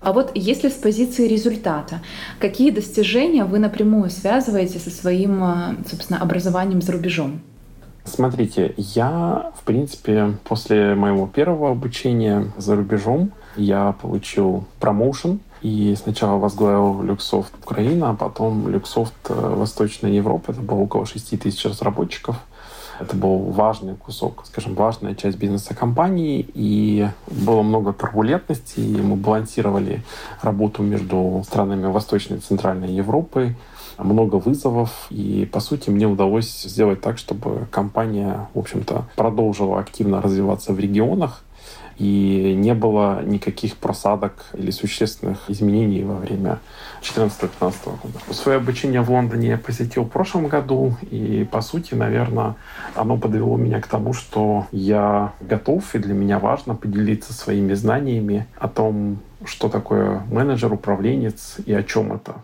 А 0.00 0.12
вот 0.12 0.30
если 0.34 0.68
с 0.68 0.74
позиции 0.74 1.26
результата, 1.26 2.00
какие 2.38 2.70
достижения 2.70 3.44
вы 3.44 3.58
напрямую 3.58 4.10
связываете 4.10 4.78
со 4.78 4.90
своим, 4.90 5.42
э, 5.42 5.76
собственно, 5.88 6.20
образованием 6.20 6.80
за 6.80 6.92
рубежом? 6.92 7.40
Смотрите, 8.04 8.74
я, 8.76 9.52
в 9.60 9.64
принципе, 9.64 10.34
после 10.44 10.94
моего 10.94 11.26
первого 11.26 11.70
обучения 11.72 12.50
за 12.56 12.76
рубежом 12.76 13.32
я 13.56 13.92
получил 14.00 14.64
промоушен 14.80 15.40
и 15.62 15.94
сначала 16.00 16.38
возглавил 16.38 17.02
Люксофт 17.02 17.52
Украина, 17.62 18.10
а 18.10 18.14
потом 18.14 18.68
Люксофт 18.68 19.14
э, 19.28 19.34
Восточная 19.34 20.12
Европа. 20.12 20.52
Это 20.52 20.60
было 20.60 20.78
около 20.78 21.06
6 21.06 21.40
тысяч 21.40 21.64
разработчиков. 21.64 22.36
Это 23.00 23.16
был 23.16 23.38
важный 23.50 23.94
кусок, 23.94 24.44
скажем, 24.46 24.74
важная 24.74 25.14
часть 25.14 25.38
бизнеса 25.38 25.74
компании, 25.74 26.48
и 26.54 27.08
было 27.26 27.62
много 27.62 27.92
турбулентности, 27.92 28.80
и 28.80 29.00
мы 29.00 29.16
балансировали 29.16 30.02
работу 30.42 30.82
между 30.82 31.42
странами 31.46 31.86
Восточной 31.86 32.38
и 32.38 32.40
Центральной 32.40 32.92
Европы, 32.92 33.56
много 33.98 34.36
вызовов, 34.36 35.06
и, 35.10 35.48
по 35.50 35.60
сути, 35.60 35.90
мне 35.90 36.06
удалось 36.06 36.62
сделать 36.62 37.00
так, 37.00 37.18
чтобы 37.18 37.66
компания, 37.70 38.48
в 38.54 38.58
общем-то, 38.58 39.06
продолжила 39.16 39.80
активно 39.80 40.22
развиваться 40.22 40.72
в 40.72 40.78
регионах, 40.78 41.42
и 41.98 42.54
не 42.56 42.74
было 42.74 43.22
никаких 43.24 43.76
просадок 43.76 44.46
или 44.54 44.70
существенных 44.70 45.50
изменений 45.50 46.04
во 46.04 46.16
время 46.16 46.60
2014-2015 47.02 47.50
года. 47.84 48.34
Свое 48.34 48.58
обучение 48.58 49.02
в 49.02 49.10
Лондоне 49.10 49.48
я 49.48 49.58
посетил 49.58 50.04
в 50.04 50.08
прошлом 50.08 50.46
году, 50.46 50.94
и, 51.10 51.46
по 51.50 51.60
сути, 51.60 51.94
наверное, 51.94 52.54
оно 52.94 53.16
подвело 53.16 53.56
меня 53.56 53.80
к 53.80 53.86
тому, 53.88 54.12
что 54.12 54.66
я 54.70 55.32
готов, 55.40 55.94
и 55.94 55.98
для 55.98 56.14
меня 56.14 56.38
важно 56.38 56.74
поделиться 56.74 57.32
своими 57.32 57.74
знаниями 57.74 58.46
о 58.58 58.68
том, 58.68 59.18
что 59.44 59.68
такое 59.68 60.22
менеджер, 60.30 60.72
управленец 60.72 61.56
и 61.66 61.72
о 61.72 61.82
чем 61.82 62.12
это. 62.12 62.36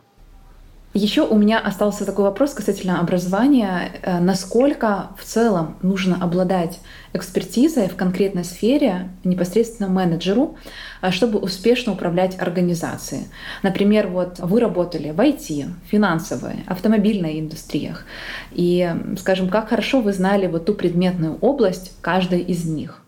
Еще 0.97 1.23
у 1.23 1.37
меня 1.37 1.59
остался 1.59 2.07
такой 2.07 2.25
вопрос 2.25 2.55
касательно 2.55 3.01
образования. 3.01 3.91
Э, 4.03 4.21
насколько 4.21 5.09
в 5.19 5.25
целом 5.25 5.75
нужно 5.83 6.23
обладать 6.23 6.79
экспертизой 7.13 7.89
в 7.89 7.97
конкретной 7.97 8.45
сфере 8.45 9.09
непосредственно 9.25 9.89
менеджеру, 9.89 10.55
э, 11.03 11.11
чтобы 11.11 11.41
успешно 11.41 11.95
управлять 11.95 12.41
организацией? 12.41 13.25
Например, 13.65 14.07
вот 14.07 14.39
вы 14.39 14.61
работали 14.61 15.11
в 15.11 15.19
IT, 15.19 15.67
финансовой, 15.91 16.63
автомобильной 16.69 17.41
индустриях. 17.41 18.05
И, 18.53 18.89
скажем, 19.19 19.49
как 19.49 19.71
хорошо 19.71 20.01
вы 20.01 20.13
знали 20.13 20.47
вот 20.47 20.67
ту 20.67 20.75
предметную 20.75 21.39
область 21.41 21.93
каждой 22.03 22.39
из 22.39 22.67
них? 22.67 23.03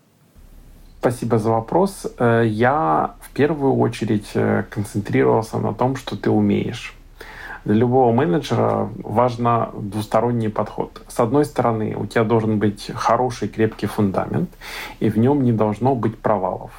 Спасибо 0.99 1.39
за 1.39 1.51
вопрос. 1.51 2.05
Э, 2.19 2.43
я 2.45 3.15
в 3.21 3.29
первую 3.29 3.77
очередь 3.77 4.27
концентрировался 4.69 5.57
на 5.59 5.73
том, 5.73 5.95
что 5.95 6.17
ты 6.17 6.29
умеешь. 6.29 6.96
Для 7.67 7.75
любого 7.75 8.13
менеджера 8.13 8.87
важно 9.03 9.71
двусторонний 9.73 10.49
подход. 10.49 11.01
С 11.09 11.19
одной 11.19 11.43
стороны, 11.43 11.97
у 11.97 12.05
тебя 12.05 12.23
должен 12.23 12.59
быть 12.59 12.89
хороший, 12.95 13.49
крепкий 13.49 13.87
фундамент, 13.87 14.49
и 15.01 15.09
в 15.09 15.17
нем 15.17 15.43
не 15.43 15.51
должно 15.51 15.93
быть 15.93 16.17
провалов. 16.17 16.71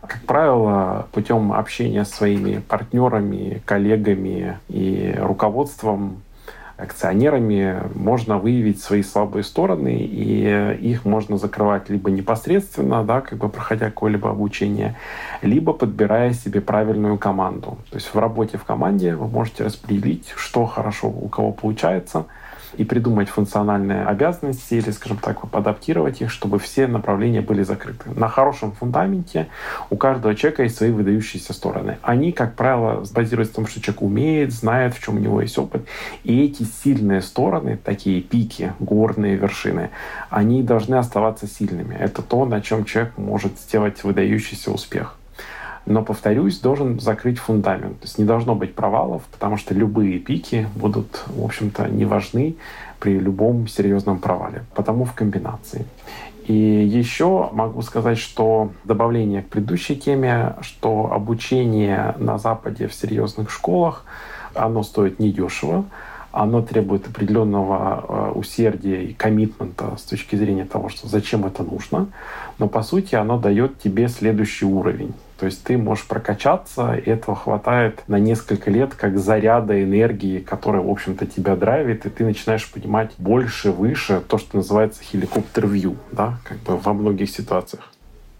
Как 0.00 0.22
правило, 0.22 1.06
путем 1.12 1.52
общения 1.52 2.04
с 2.04 2.10
своими 2.10 2.58
партнерами, 2.58 3.62
коллегами 3.64 4.58
и 4.68 5.14
руководством 5.16 6.22
акционерами 6.76 7.82
можно 7.94 8.38
выявить 8.38 8.82
свои 8.82 9.02
слабые 9.02 9.42
стороны, 9.44 9.96
и 9.96 10.76
их 10.80 11.04
можно 11.04 11.38
закрывать 11.38 11.88
либо 11.88 12.10
непосредственно, 12.10 13.02
да, 13.02 13.20
как 13.20 13.38
бы 13.38 13.48
проходя 13.48 13.86
какое-либо 13.86 14.30
обучение, 14.30 14.96
либо 15.42 15.72
подбирая 15.72 16.32
себе 16.32 16.60
правильную 16.60 17.18
команду. 17.18 17.78
То 17.90 17.96
есть 17.96 18.12
в 18.12 18.18
работе 18.18 18.58
в 18.58 18.64
команде 18.64 19.14
вы 19.14 19.26
можете 19.26 19.64
распределить, 19.64 20.32
что 20.36 20.66
хорошо 20.66 21.08
у 21.08 21.28
кого 21.28 21.52
получается– 21.52 22.26
и 22.76 22.84
придумать 22.84 23.28
функциональные 23.28 24.04
обязанности 24.04 24.74
или, 24.74 24.90
скажем 24.90 25.18
так, 25.18 25.38
адаптировать 25.52 26.20
их, 26.20 26.30
чтобы 26.30 26.58
все 26.58 26.86
направления 26.86 27.40
были 27.40 27.62
закрыты. 27.62 28.10
На 28.14 28.28
хорошем 28.28 28.72
фундаменте 28.72 29.48
у 29.90 29.96
каждого 29.96 30.34
человека 30.34 30.62
есть 30.62 30.76
свои 30.76 30.90
выдающиеся 30.90 31.52
стороны. 31.52 31.98
Они, 32.02 32.32
как 32.32 32.54
правило, 32.54 33.04
базируются 33.12 33.52
на 33.60 33.64
том, 33.64 33.66
что 33.66 33.80
человек 33.80 34.02
умеет, 34.02 34.52
знает, 34.52 34.94
в 34.94 35.02
чем 35.02 35.16
у 35.16 35.18
него 35.18 35.40
есть 35.40 35.58
опыт. 35.58 35.86
И 36.24 36.44
эти 36.44 36.62
сильные 36.62 37.22
стороны, 37.22 37.78
такие 37.82 38.20
пики, 38.20 38.72
горные 38.78 39.36
вершины, 39.36 39.90
они 40.30 40.62
должны 40.62 40.96
оставаться 40.96 41.46
сильными. 41.46 41.94
Это 41.94 42.22
то, 42.22 42.44
на 42.44 42.60
чем 42.60 42.84
человек 42.84 43.16
может 43.16 43.58
сделать 43.58 44.04
выдающийся 44.04 44.70
успех 44.70 45.15
но, 45.86 46.02
повторюсь, 46.02 46.58
должен 46.58 47.00
закрыть 47.00 47.38
фундамент. 47.38 48.00
То 48.00 48.06
есть 48.06 48.18
не 48.18 48.24
должно 48.24 48.54
быть 48.54 48.74
провалов, 48.74 49.22
потому 49.30 49.56
что 49.56 49.72
любые 49.72 50.18
пики 50.18 50.68
будут, 50.74 51.24
в 51.26 51.44
общем-то, 51.44 51.88
не 51.88 52.04
важны 52.04 52.56
при 52.98 53.18
любом 53.18 53.68
серьезном 53.68 54.18
провале, 54.18 54.64
потому 54.74 55.04
в 55.04 55.12
комбинации. 55.12 55.86
И 56.46 56.54
еще 56.54 57.50
могу 57.52 57.82
сказать, 57.82 58.18
что 58.18 58.70
добавление 58.84 59.42
к 59.42 59.48
предыдущей 59.48 59.96
теме, 59.96 60.54
что 60.60 61.10
обучение 61.12 62.14
на 62.18 62.38
Западе 62.38 62.86
в 62.86 62.94
серьезных 62.94 63.50
школах, 63.50 64.04
оно 64.54 64.82
стоит 64.82 65.18
недешево, 65.18 65.84
оно 66.30 66.62
требует 66.62 67.08
определенного 67.08 68.04
э, 68.06 68.32
усердия 68.38 69.04
и 69.04 69.14
коммитмента 69.14 69.96
с 69.96 70.02
точки 70.02 70.36
зрения 70.36 70.66
того, 70.66 70.88
что 70.88 71.08
зачем 71.08 71.46
это 71.46 71.62
нужно, 71.62 72.08
но 72.58 72.68
по 72.68 72.82
сути 72.82 73.14
оно 73.14 73.38
дает 73.38 73.78
тебе 73.80 74.08
следующий 74.08 74.66
уровень. 74.66 75.14
То 75.38 75.46
есть 75.46 75.64
ты 75.64 75.76
можешь 75.76 76.06
прокачаться, 76.06 76.94
и 76.94 77.10
этого 77.10 77.36
хватает 77.36 78.02
на 78.06 78.18
несколько 78.18 78.70
лет 78.70 78.94
как 78.94 79.18
заряда 79.18 79.82
энергии, 79.82 80.40
которая, 80.40 80.82
в 80.82 80.90
общем-то, 80.90 81.26
тебя 81.26 81.56
драйвит, 81.56 82.06
и 82.06 82.10
ты 82.10 82.24
начинаешь 82.24 82.70
понимать 82.70 83.12
больше, 83.18 83.70
выше, 83.70 84.22
то, 84.26 84.38
что 84.38 84.56
называется 84.56 85.02
хеликоптер-вью, 85.02 85.96
да, 86.12 86.38
как 86.44 86.58
бы 86.58 86.76
во 86.76 86.92
многих 86.94 87.30
ситуациях. 87.30 87.92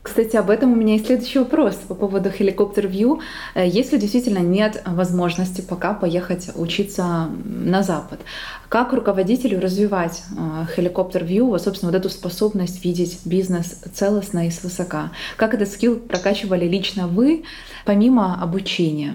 Кстати, 0.06 0.36
об 0.36 0.50
этом 0.50 0.72
у 0.72 0.76
меня 0.76 0.92
есть 0.92 1.06
следующий 1.06 1.40
вопрос 1.40 1.74
по 1.74 1.96
поводу 1.96 2.28
View. 2.28 3.18
Э, 3.56 3.66
если 3.66 3.98
действительно 3.98 4.38
нет 4.38 4.80
возможности 4.86 5.62
пока 5.62 5.94
поехать 5.94 6.48
учиться 6.54 7.28
на 7.44 7.82
Запад, 7.82 8.20
как 8.68 8.92
руководителю 8.92 9.60
развивать 9.60 10.22
э, 10.30 10.66
Helicopter 10.76 11.26
View, 11.26 11.58
собственно, 11.58 11.90
вот 11.90 11.98
эту 11.98 12.08
способность 12.08 12.84
видеть 12.84 13.18
бизнес 13.24 13.82
целостно 13.92 14.46
и 14.46 14.52
свысока? 14.52 15.10
Как 15.36 15.54
этот 15.54 15.68
скилл 15.68 15.96
прокачивали 15.96 16.68
лично 16.68 17.08
вы, 17.08 17.42
помимо 17.84 18.40
обучения? 18.40 19.14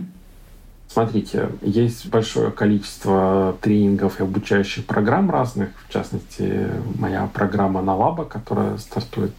Смотрите, 0.94 1.48
есть 1.62 2.10
большое 2.10 2.52
количество 2.52 3.56
тренингов 3.62 4.20
и 4.20 4.24
обучающих 4.24 4.86
программ 4.86 5.32
разных, 5.32 5.70
в 5.88 5.94
частности, 5.94 6.68
моя 7.00 7.30
программа 7.34 7.82
на 7.82 7.96
Лаба, 7.96 8.26
которая 8.26 8.78
стартует 8.78 9.32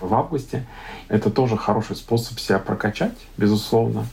в 0.00 0.12
августе. 0.12 0.66
Это 1.06 1.30
тоже 1.30 1.56
хороший 1.56 1.94
способ 1.94 2.40
себя 2.40 2.58
прокачать, 2.58 3.14
безусловно, 3.36 4.04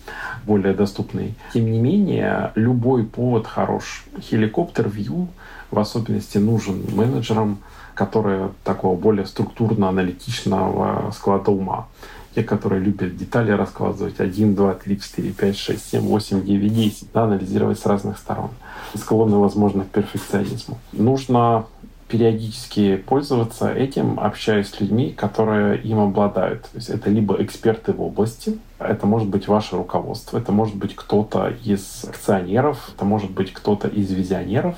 более 0.45 0.75
доступный. 0.75 1.33
Тем 1.55 1.71
не 1.71 1.79
менее, 1.79 2.51
любой 2.53 3.05
повод 3.05 3.47
хорош. 3.47 4.05
Хеликоптер 4.21 4.85
View 4.85 5.29
в 5.71 5.79
особенности 5.79 6.37
нужен 6.37 6.83
менеджерам, 6.95 7.57
которые 7.95 8.51
такого 8.63 8.95
более 8.95 9.25
структурно-аналитичного 9.25 11.11
склада 11.11 11.49
ума 11.49 11.87
те, 12.35 12.43
которые 12.43 12.81
любят 12.81 13.15
детали 13.15 13.51
раскладывать. 13.51 14.19
1, 14.19 14.55
2, 14.55 14.73
3, 14.73 14.99
4, 14.99 15.31
5, 15.31 15.57
6, 15.57 15.91
7, 15.91 16.01
8, 16.01 16.45
9, 16.45 16.73
10, 16.73 17.07
да, 17.13 17.23
анализировать 17.23 17.79
с 17.79 17.85
разных 17.85 18.17
сторон, 18.17 18.49
склонны, 18.95 19.37
возможно, 19.37 19.83
к 19.83 19.87
перфекционизму. 19.87 20.77
Нужно 20.91 21.65
периодически 22.13 22.97
пользоваться 22.97 23.73
этим, 23.73 24.19
общаясь 24.19 24.69
с 24.69 24.79
людьми, 24.79 25.11
которые 25.11 25.81
им 25.81 25.97
обладают. 25.97 26.61
То 26.61 26.75
есть 26.75 26.89
это 26.89 27.09
либо 27.09 27.41
эксперты 27.41 27.91
в 27.91 28.03
области, 28.03 28.59
это 28.77 29.07
может 29.07 29.29
быть 29.29 29.47
ваше 29.47 29.77
руководство, 29.77 30.37
это 30.37 30.51
может 30.51 30.75
быть 30.75 30.95
кто-то 30.95 31.51
из 31.63 32.05
акционеров, 32.07 32.91
это 32.95 33.03
может 33.03 33.31
быть 33.31 33.51
кто-то 33.51 33.87
из 33.87 34.11
визионеров, 34.11 34.75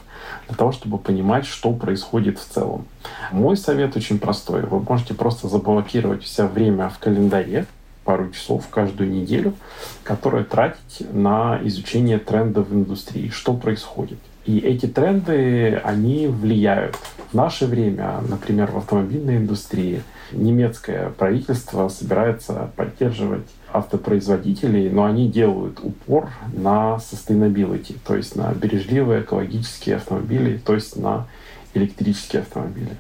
для 0.48 0.56
того, 0.56 0.72
чтобы 0.72 0.98
понимать, 0.98 1.46
что 1.46 1.74
происходит 1.74 2.40
в 2.40 2.46
целом. 2.46 2.86
Мой 3.34 3.58
совет 3.58 3.98
очень 3.98 4.18
простой. 4.18 4.62
Вы 4.62 4.80
можете 4.80 5.14
просто 5.14 5.50
заблокировать 5.50 6.24
все 6.24 6.48
время 6.48 6.88
в 6.88 7.00
календаре, 7.00 7.66
пару 8.06 8.32
часов 8.32 8.70
каждую 8.70 9.12
неделю, 9.12 9.56
которые 10.04 10.46
тратить 10.46 11.06
на 11.12 11.60
изучение 11.64 12.18
трендов 12.18 12.70
в 12.70 12.74
индустрии, 12.74 13.28
что 13.28 13.54
происходит. 13.56 14.20
И 14.46 14.60
эти 14.60 14.86
тренды, 14.86 15.82
они 15.84 16.28
влияют. 16.28 16.96
В 17.32 17.34
наше 17.34 17.66
время, 17.66 18.22
например, 18.30 18.72
в 18.72 18.78
автомобильной 18.78 19.38
индустрии, 19.38 20.04
немецкое 20.32 21.10
правительство 21.10 21.88
собирается 21.90 22.70
поддерживать 22.76 23.48
автопроизводителей, 23.74 24.90
но 24.90 25.06
они 25.06 25.30
делают 25.30 25.80
упор 25.82 26.30
на 26.54 26.98
sustainability, 26.98 27.98
то 28.06 28.16
есть 28.16 28.36
на 28.36 28.54
бережливые 28.54 29.22
экологические 29.22 29.98
автомобили, 29.98 30.58
то 30.58 30.76
есть 30.76 30.96
на 30.96 31.28
электрические 31.74 32.44
автомобили. 32.44 32.92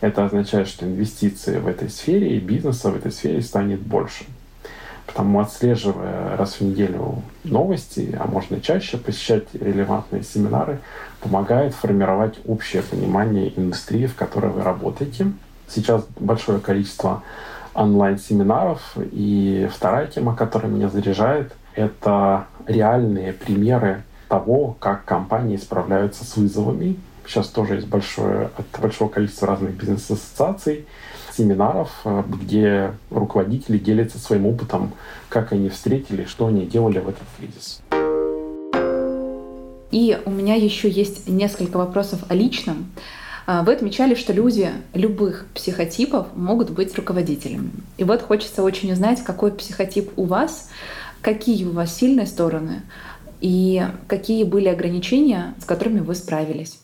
Это 0.00 0.24
означает, 0.24 0.66
что 0.66 0.86
инвестиции 0.86 1.58
в 1.58 1.68
этой 1.68 1.90
сфере 1.90 2.36
и 2.36 2.40
бизнеса 2.40 2.90
в 2.90 2.96
этой 2.96 3.12
сфере 3.12 3.40
станет 3.42 3.80
больше. 3.80 4.24
Потому 5.06 5.40
отслеживая 5.40 6.36
раз 6.36 6.54
в 6.54 6.60
неделю 6.62 7.22
новости, 7.44 8.16
а 8.18 8.26
можно 8.26 8.60
чаще 8.60 8.98
посещать 8.98 9.44
релевантные 9.54 10.22
семинары, 10.22 10.80
помогает 11.20 11.74
формировать 11.74 12.38
общее 12.46 12.82
понимание 12.82 13.52
индустрии, 13.58 14.06
в 14.06 14.14
которой 14.14 14.50
вы 14.50 14.62
работаете. 14.62 15.32
Сейчас 15.68 16.04
большое 16.18 16.60
количество 16.60 17.22
онлайн-семинаров. 17.74 18.96
И 19.12 19.68
вторая 19.72 20.06
тема, 20.06 20.34
которая 20.34 20.70
меня 20.70 20.88
заряжает, 20.88 21.52
это 21.74 22.46
реальные 22.66 23.32
примеры 23.32 24.02
того, 24.28 24.76
как 24.80 25.04
компании 25.04 25.56
справляются 25.56 26.24
с 26.24 26.36
вызовами 26.36 26.96
Сейчас 27.26 27.48
тоже 27.48 27.74
есть 27.74 27.88
большое, 27.88 28.50
от 28.56 28.80
большого 28.80 29.08
количества 29.08 29.48
разных 29.48 29.72
бизнес-ассоциаций, 29.72 30.86
семинаров, 31.36 31.90
э, 32.04 32.22
где 32.26 32.92
руководители 33.10 33.78
делятся 33.78 34.18
своим 34.18 34.46
опытом, 34.46 34.92
как 35.28 35.52
они 35.52 35.68
встретили, 35.68 36.24
что 36.24 36.46
они 36.46 36.66
делали 36.66 36.98
в 36.98 37.08
этот 37.08 37.24
кризис. 37.38 37.80
И 39.90 40.18
у 40.24 40.30
меня 40.30 40.54
еще 40.54 40.90
есть 40.90 41.28
несколько 41.28 41.76
вопросов 41.76 42.24
о 42.28 42.34
личном. 42.34 42.90
А, 43.46 43.62
вы 43.62 43.72
отмечали, 43.72 44.14
что 44.14 44.32
люди 44.32 44.70
любых 44.92 45.46
психотипов 45.54 46.26
могут 46.34 46.70
быть 46.70 46.94
руководителями. 46.96 47.70
И 47.96 48.04
вот 48.04 48.22
хочется 48.22 48.62
очень 48.62 48.92
узнать, 48.92 49.22
какой 49.22 49.52
психотип 49.52 50.10
у 50.16 50.24
вас, 50.24 50.68
какие 51.22 51.64
у 51.64 51.70
вас 51.70 51.94
сильные 51.94 52.26
стороны 52.26 52.82
и 53.40 53.84
какие 54.08 54.44
были 54.44 54.68
ограничения, 54.68 55.54
с 55.60 55.64
которыми 55.64 56.00
вы 56.00 56.14
справились. 56.14 56.80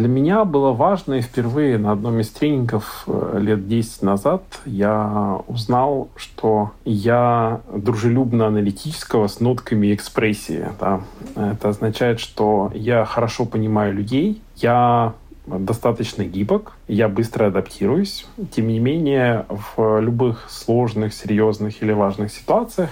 Для 0.00 0.08
меня 0.08 0.46
было 0.46 0.72
важно, 0.72 1.14
и 1.16 1.20
впервые 1.20 1.76
на 1.76 1.92
одном 1.92 2.20
из 2.20 2.30
тренингов 2.30 3.04
э, 3.06 3.36
лет 3.38 3.68
10 3.68 4.00
назад 4.00 4.42
я 4.64 5.42
узнал, 5.46 6.08
что 6.16 6.70
я 6.86 7.60
дружелюбно-аналитического 7.70 9.26
с 9.26 9.40
нотками 9.40 9.92
экспрессии. 9.92 10.68
Да. 10.80 11.02
Это 11.36 11.68
означает, 11.68 12.18
что 12.18 12.70
я 12.72 13.04
хорошо 13.04 13.44
понимаю 13.44 13.92
людей, 13.92 14.40
я 14.56 15.12
достаточно 15.46 16.24
гибок, 16.24 16.78
я 16.88 17.10
быстро 17.10 17.48
адаптируюсь. 17.48 18.26
Тем 18.52 18.68
не 18.68 18.78
менее, 18.78 19.44
в 19.76 20.00
любых 20.00 20.46
сложных, 20.48 21.12
серьезных 21.12 21.82
или 21.82 21.92
важных 21.92 22.32
ситуациях 22.32 22.88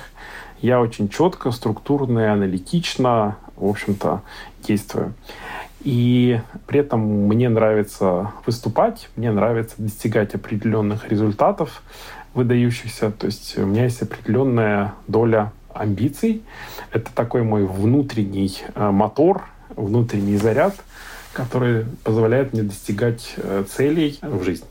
я 0.60 0.78
очень 0.78 1.08
четко, 1.08 1.52
структурно 1.52 2.20
и 2.20 2.24
аналитично, 2.24 3.38
в 3.56 3.66
общем-то, 3.66 4.20
действую. 4.62 5.14
И 5.84 6.40
при 6.66 6.80
этом 6.80 7.00
мне 7.00 7.48
нравится 7.48 8.32
выступать, 8.46 9.08
мне 9.16 9.30
нравится 9.30 9.76
достигать 9.78 10.34
определенных 10.34 11.08
результатов, 11.08 11.82
выдающихся. 12.34 13.10
То 13.10 13.26
есть 13.26 13.56
у 13.58 13.66
меня 13.66 13.84
есть 13.84 14.02
определенная 14.02 14.94
доля 15.06 15.52
амбиций. 15.72 16.42
Это 16.92 17.12
такой 17.14 17.42
мой 17.42 17.64
внутренний 17.64 18.52
э, 18.74 18.90
мотор, 18.90 19.44
внутренний 19.76 20.36
заряд, 20.36 20.74
который 21.32 21.86
позволяет 22.02 22.52
мне 22.52 22.62
достигать 22.62 23.34
э, 23.36 23.64
целей 23.68 24.18
в 24.22 24.42
жизни. 24.42 24.68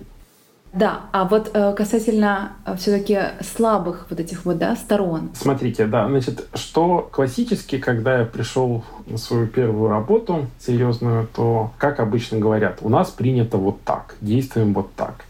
Да, 0.74 1.02
а 1.12 1.26
вот 1.26 1.52
э, 1.54 1.74
касательно 1.74 2.52
э, 2.66 2.76
все-таки 2.78 3.20
слабых 3.42 4.08
вот 4.10 4.20
этих 4.20 4.46
вот 4.46 4.58
да, 4.58 4.76
сторон. 4.76 5.32
Смотрите, 5.34 5.86
да, 5.86 6.08
значит, 6.08 6.48
что 6.54 7.10
классически, 7.12 7.78
когда 7.78 8.20
я 8.20 8.26
пришел 8.26 8.84
на 9.08 9.18
свою 9.18 9.48
первую 9.48 9.90
работу 9.90 10.48
серьезную, 10.60 11.28
то, 11.34 11.72
как 11.78 12.00
обычно 12.00 12.38
говорят, 12.38 12.80
у 12.82 12.90
нас 12.90 13.10
принято 13.10 13.58
вот 13.58 13.82
так, 13.84 14.16
действуем 14.22 14.74
вот 14.74 14.94
так. 14.96 15.26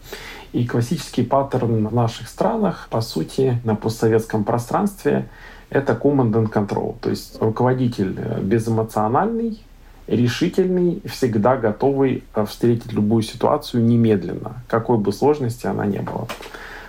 И 0.52 0.66
классический 0.66 1.22
паттерн 1.22 1.86
в 1.86 1.94
наших 1.94 2.28
странах, 2.28 2.88
по 2.90 3.00
сути, 3.00 3.60
на 3.64 3.76
постсоветском 3.76 4.44
пространстве, 4.44 5.28
это 5.70 5.92
command 5.92 6.32
and 6.32 6.50
control. 6.50 6.96
То 7.00 7.10
есть 7.10 7.40
руководитель 7.40 8.14
э, 8.18 8.40
безэмоциональный, 8.40 9.62
решительный, 10.08 11.02
всегда 11.04 11.56
готовый 11.56 12.24
э, 12.34 12.44
встретить 12.46 12.92
любую 12.92 13.22
ситуацию 13.22 13.84
немедленно, 13.84 14.62
какой 14.66 14.98
бы 14.98 15.12
сложности 15.12 15.66
она 15.66 15.86
ни 15.86 15.98
была. 15.98 16.26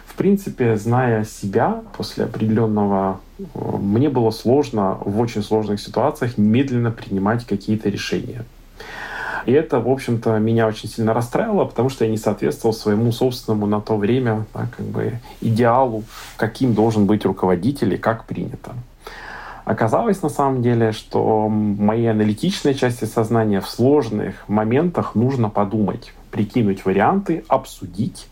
В 0.06 0.16
принципе, 0.16 0.76
зная 0.78 1.24
себя 1.24 1.82
после 1.96 2.26
определенного, 2.26 3.20
э, 3.38 3.44
мне 3.78 4.10
было 4.10 4.32
сложно 4.32 4.98
в 5.02 5.20
очень 5.20 5.44
сложных 5.44 5.82
ситуациях 5.82 6.38
немедленно 6.38 6.92
принимать 6.92 7.46
какие-то 7.46 7.90
решения. 7.90 8.46
И 9.46 9.52
это, 9.52 9.80
в 9.80 9.90
общем-то, 9.90 10.38
меня 10.40 10.68
очень 10.68 10.90
сильно 10.90 11.14
расстраивало, 11.14 11.66
потому 11.66 11.90
что 11.90 12.06
я 12.06 12.12
не 12.12 12.18
соответствовал 12.18 12.74
своему 12.74 13.12
собственному 13.12 13.66
на 13.66 13.82
то 13.82 13.96
время 13.96 14.46
да, 14.54 14.68
как 14.76 14.86
бы 14.86 15.14
идеалу, 15.42 16.04
каким 16.38 16.74
должен 16.74 17.06
быть 17.06 17.26
руководитель 17.26 17.94
и 17.94 17.98
как 17.98 18.26
принято. 18.26 18.74
Оказалось 19.70 20.24
на 20.24 20.30
самом 20.30 20.64
деле, 20.64 20.92
что 20.92 21.48
моей 21.48 22.10
аналитичной 22.10 22.74
части 22.74 23.06
сознания 23.06 23.62
в 23.62 23.70
сложных 23.70 24.50
моментах 24.50 25.14
нужно 25.14 25.48
подумать, 25.48 26.12
прикинуть 26.32 26.86
варианты, 26.86 27.44
обсудить. 27.48 28.30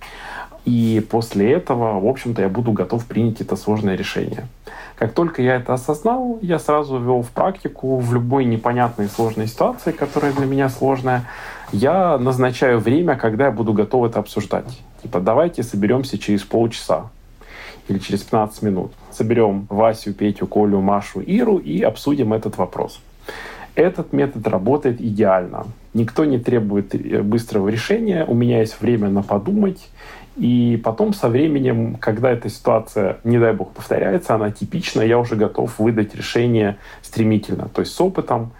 И 0.66 1.00
после 1.12 1.52
этого, 1.52 2.00
в 2.00 2.08
общем-то, 2.08 2.42
я 2.42 2.50
буду 2.50 2.72
готов 2.72 3.06
принять 3.06 3.40
это 3.40 3.56
сложное 3.56 3.96
решение. 3.96 4.48
Как 4.96 5.14
только 5.14 5.44
я 5.44 5.58
это 5.58 5.76
осознал, 5.76 6.40
я 6.42 6.58
сразу 6.58 6.98
ввел 6.98 7.22
в 7.22 7.30
практику 7.30 8.00
в 8.00 8.12
любой 8.16 8.46
непонятной 8.46 9.08
сложной 9.08 9.46
ситуации, 9.46 9.92
которая 9.92 10.34
для 10.34 10.48
меня 10.48 10.70
сложная, 10.70 11.26
я 11.72 12.18
назначаю 12.18 12.80
время, 12.80 13.16
когда 13.16 13.46
я 13.46 13.52
буду 13.52 13.74
готов 13.74 14.10
это 14.10 14.18
обсуждать. 14.18 14.82
Типа, 15.04 15.20
давайте 15.20 15.62
соберемся 15.62 16.18
через 16.18 16.42
полчаса 16.42 17.12
или 17.88 18.00
через 18.00 18.24
15 18.24 18.62
минут. 18.64 18.92
Соберем 19.12 19.68
Васю, 19.70 20.14
Петю, 20.14 20.48
Колю, 20.48 20.82
Машу, 20.82 21.20
Иру 21.22 21.58
и 21.58 21.82
обсудим 21.82 22.34
этот 22.34 22.58
вопрос. 22.58 23.00
Этот 23.76 24.12
метод 24.12 24.48
работает 24.48 25.00
идеально. 25.00 25.68
Никто 25.94 26.26
не 26.26 26.40
требует 26.40 26.96
э, 26.96 27.22
быстрого 27.22 27.70
решения. 27.70 28.26
У 28.26 28.34
меня 28.34 28.60
есть 28.60 28.82
время 28.82 29.10
на 29.10 29.22
подумать. 29.22 29.88
И 30.36 30.80
потом 30.84 31.14
со 31.14 31.30
временем, 31.30 31.96
когда 32.00 32.32
эта 32.32 32.50
ситуация, 32.50 33.18
не 33.24 33.40
дай 33.40 33.54
бог, 33.54 33.72
повторяется, 33.72 34.36
она 34.36 34.52
типична, 34.52 35.02
я 35.02 35.18
уже 35.18 35.36
готов 35.36 35.80
выдать 35.80 36.16
решение 36.16 36.78
стремительно. 37.02 37.70
То 37.70 37.82
есть 37.82 37.94
с 37.94 38.02
опытом 38.02 38.52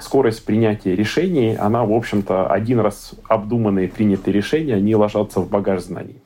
скорость 0.00 0.44
принятия 0.44 0.94
решений, 0.94 1.56
она, 1.56 1.84
в 1.84 1.92
общем-то, 1.92 2.46
один 2.46 2.80
раз 2.80 3.12
обдуманные 3.28 3.88
принятые 3.88 4.32
решения, 4.32 4.74
они 4.74 4.94
ложатся 4.94 5.40
в 5.40 5.48
багаж 5.48 5.82
знаний. 5.82 6.16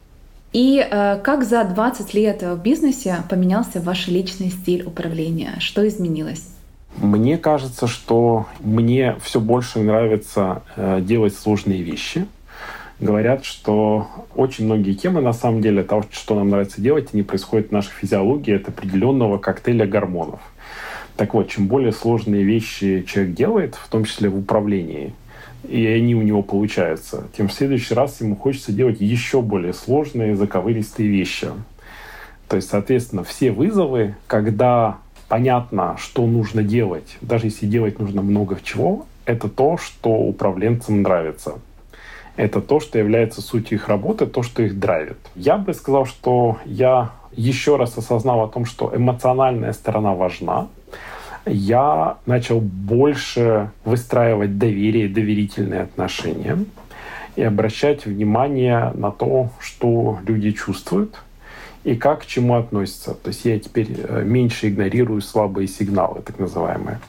И 0.52 0.78
э, 0.78 1.18
как 1.22 1.44
за 1.44 1.64
20 1.64 2.14
лет 2.14 2.42
в 2.42 2.56
бизнесе 2.56 3.18
поменялся 3.28 3.80
ваш 3.80 4.08
личный 4.08 4.50
стиль 4.50 4.82
управления? 4.82 5.54
Что 5.60 5.86
изменилось? 5.86 6.48
Мне 6.96 7.38
кажется, 7.38 7.86
что 7.86 8.46
мне 8.58 9.16
все 9.22 9.40
больше 9.40 9.78
нравится 9.78 10.62
э, 10.76 11.00
делать 11.00 11.34
сложные 11.34 11.82
вещи. 11.82 12.26
Говорят, 12.98 13.44
что 13.44 14.08
очень 14.34 14.66
многие 14.66 14.92
темы, 14.92 15.22
на 15.22 15.32
самом 15.32 15.62
деле, 15.62 15.82
того, 15.84 16.04
что 16.10 16.34
нам 16.34 16.50
нравится 16.50 16.82
делать, 16.82 17.10
они 17.12 17.22
происходят 17.22 17.68
в 17.68 17.72
нашей 17.72 17.92
физиологии 17.92 18.56
от 18.56 18.68
определенного 18.68 19.38
коктейля 19.38 19.86
гормонов. 19.86 20.40
Так 21.16 21.32
вот, 21.32 21.48
чем 21.48 21.66
более 21.66 21.92
сложные 21.92 22.42
вещи 22.42 23.04
человек 23.06 23.34
делает, 23.34 23.74
в 23.76 23.88
том 23.88 24.04
числе 24.04 24.28
в 24.28 24.36
управлении, 24.36 25.14
и 25.68 25.86
они 25.86 26.14
у 26.14 26.22
него 26.22 26.42
получаются, 26.42 27.24
тем 27.36 27.48
в 27.48 27.52
следующий 27.52 27.94
раз 27.94 28.20
ему 28.20 28.36
хочется 28.36 28.72
делать 28.72 29.00
еще 29.00 29.42
более 29.42 29.72
сложные, 29.72 30.36
заковыристые 30.36 31.08
вещи. 31.08 31.48
То 32.48 32.56
есть, 32.56 32.68
соответственно, 32.68 33.22
все 33.22 33.52
вызовы, 33.52 34.16
когда 34.26 34.98
понятно, 35.28 35.96
что 35.98 36.26
нужно 36.26 36.62
делать, 36.62 37.16
даже 37.20 37.46
если 37.46 37.66
делать 37.66 37.98
нужно 37.98 38.22
много 38.22 38.58
чего, 38.62 39.06
это 39.24 39.48
то, 39.48 39.76
что 39.76 40.10
управленцам 40.10 41.02
нравится. 41.02 41.60
Это 42.36 42.60
то, 42.60 42.80
что 42.80 42.98
является 42.98 43.42
сутью 43.42 43.78
их 43.78 43.88
работы, 43.88 44.26
то, 44.26 44.42
что 44.42 44.62
их 44.62 44.78
драйвит. 44.78 45.18
Я 45.34 45.58
бы 45.58 45.74
сказал, 45.74 46.06
что 46.06 46.58
я 46.64 47.12
еще 47.32 47.76
раз 47.76 47.96
осознал 47.96 48.42
о 48.42 48.48
том, 48.48 48.64
что 48.64 48.92
эмоциональная 48.94 49.72
сторона 49.72 50.14
важна, 50.14 50.68
я 51.46 52.18
начал 52.26 52.60
больше 52.60 53.70
выстраивать 53.84 54.58
доверие, 54.58 55.08
доверительные 55.08 55.82
отношения 55.82 56.58
и 57.36 57.42
обращать 57.42 58.06
внимание 58.06 58.92
на 58.94 59.10
то, 59.10 59.50
что 59.60 60.18
люди 60.26 60.52
чувствуют 60.52 61.16
и 61.84 61.94
как 61.96 62.22
к 62.22 62.26
чему 62.26 62.56
относятся. 62.56 63.14
То 63.14 63.28
есть 63.28 63.44
я 63.44 63.58
теперь 63.58 63.88
э, 63.96 64.22
меньше 64.24 64.68
игнорирую 64.68 65.22
слабые 65.22 65.66
сигналы, 65.66 66.20
так 66.20 66.38
называемые. 66.38 67.00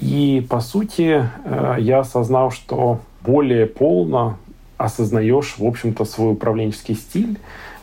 И 0.00 0.46
по 0.48 0.60
сути 0.60 1.28
э, 1.44 1.76
я 1.80 2.00
осознал, 2.00 2.50
что 2.50 3.00
более 3.22 3.66
полно 3.66 4.38
осознаешь, 4.76 5.54
в 5.58 5.64
общем-то, 5.64 6.04
свой 6.04 6.32
управленческий 6.32 6.94
стиль, 6.94 7.38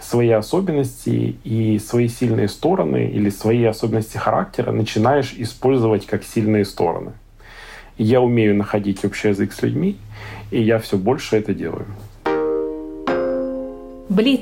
свои 0.10 0.32
особенности 0.32 1.36
и 1.44 1.78
свои 1.78 2.08
сильные 2.08 2.48
стороны 2.48 3.12
или 3.14 3.30
свои 3.30 3.64
особенности 3.66 4.18
характера 4.18 4.72
начинаешь 4.72 5.36
использовать 5.38 6.08
как 6.08 6.24
сильные 6.24 6.66
стороны. 6.66 7.12
Я 7.98 8.20
умею 8.22 8.56
находить 8.56 9.06
общий 9.06 9.28
язык 9.28 9.54
с 9.54 9.62
людьми, 9.62 9.98
и 10.50 10.64
я 10.64 10.80
все 10.80 10.98
больше 10.98 11.36
это 11.36 11.54
делаю. 11.54 11.86
Блиц. 14.10 14.42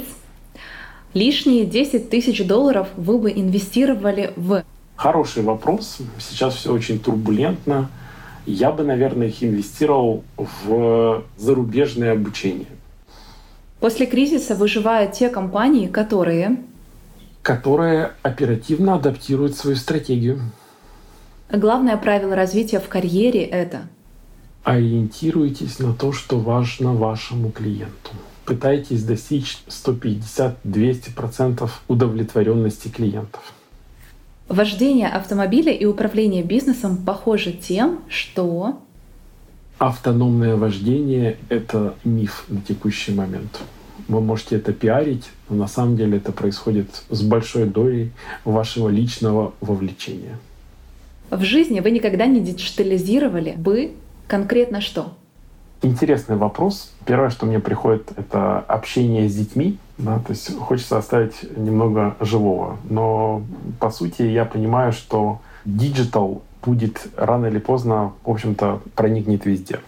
Лишние 1.13 1.65
10 1.65 2.09
тысяч 2.09 2.45
долларов 2.45 2.87
вы 2.95 3.17
бы 3.17 3.31
инвестировали 3.31 4.31
в... 4.37 4.63
Хороший 4.95 5.43
вопрос. 5.43 5.97
Сейчас 6.17 6.55
все 6.55 6.71
очень 6.71 6.99
турбулентно. 6.99 7.89
Я 8.45 8.71
бы, 8.71 8.83
наверное, 8.83 9.27
их 9.27 9.43
инвестировал 9.43 10.23
в 10.37 11.23
зарубежное 11.35 12.13
обучение. 12.13 12.67
После 13.79 14.05
кризиса 14.05 14.55
выживают 14.55 15.13
те 15.13 15.29
компании, 15.29 15.87
которые... 15.87 16.57
Которые 17.43 18.13
оперативно 18.23 18.95
адаптируют 18.95 19.55
свою 19.55 19.75
стратегию. 19.75 20.41
Главное 21.51 21.95
правило 21.97 22.35
развития 22.35 22.79
в 22.79 22.89
карьере— 22.89 23.43
это... 23.45 23.87
Ориентируйтесь 24.63 25.79
на 25.79 25.93
то, 25.93 26.11
что 26.11 26.39
важно 26.39 26.93
вашему 26.93 27.51
клиенту. 27.51 28.11
Пытайтесь 28.45 29.03
достичь 29.03 29.59
150-200% 29.69 31.69
удовлетворенности 31.87 32.89
клиентов. 32.89 33.53
Вождение 34.49 35.07
автомобиля 35.07 35.71
и 35.71 35.85
управление 35.85 36.43
бизнесом 36.43 36.97
похожи 36.97 37.51
тем, 37.51 37.99
что 38.09 38.79
автономное 39.77 40.55
вождение— 40.55 41.37
это 41.49 41.95
миф 42.03 42.45
на 42.49 42.61
текущий 42.61 43.13
момент. 43.13 43.59
Вы 44.07 44.21
можете 44.21 44.55
это 44.55 44.73
пиарить, 44.73 45.25
но 45.49 45.57
на 45.57 45.67
самом 45.67 45.97
деле 45.97 46.17
это 46.17 46.31
происходит 46.31 47.03
с 47.09 47.21
большой 47.21 47.65
долей 47.65 48.11
вашего 48.45 48.89
личного 48.89 49.53
вовлечения. 49.59 50.39
В 51.29 51.43
жизни 51.43 51.81
вы 51.81 51.91
никогда 51.91 52.25
не 52.25 52.39
диджитализировали 52.39 53.53
бы 53.57 53.91
конкретно 54.27 54.79
что? 54.79 55.13
Интересный 55.81 56.37
вопрос. 56.37 56.93
Первое, 57.05 57.29
что 57.29 57.45
мне 57.45 57.59
приходит, 57.59 58.11
это 58.15 58.59
общение 58.59 59.29
с 59.29 59.35
детьми. 59.35 59.77
Да, 59.97 60.19
то 60.19 60.31
есть 60.31 60.57
хочется 60.57 60.97
оставить 60.97 61.35
немного 61.55 62.15
живого. 62.19 62.77
Но 62.89 63.43
по 63.79 63.91
сути 63.91 64.23
я 64.23 64.45
понимаю, 64.45 64.93
что 64.93 65.39
digital 65.65 66.43
будет 66.63 67.07
рано 67.15 67.47
или 67.47 67.59
поздно, 67.59 68.13
в 68.23 68.31
общем-то, 68.31 68.81
проникнет 68.95 69.45
везде. 69.45 69.79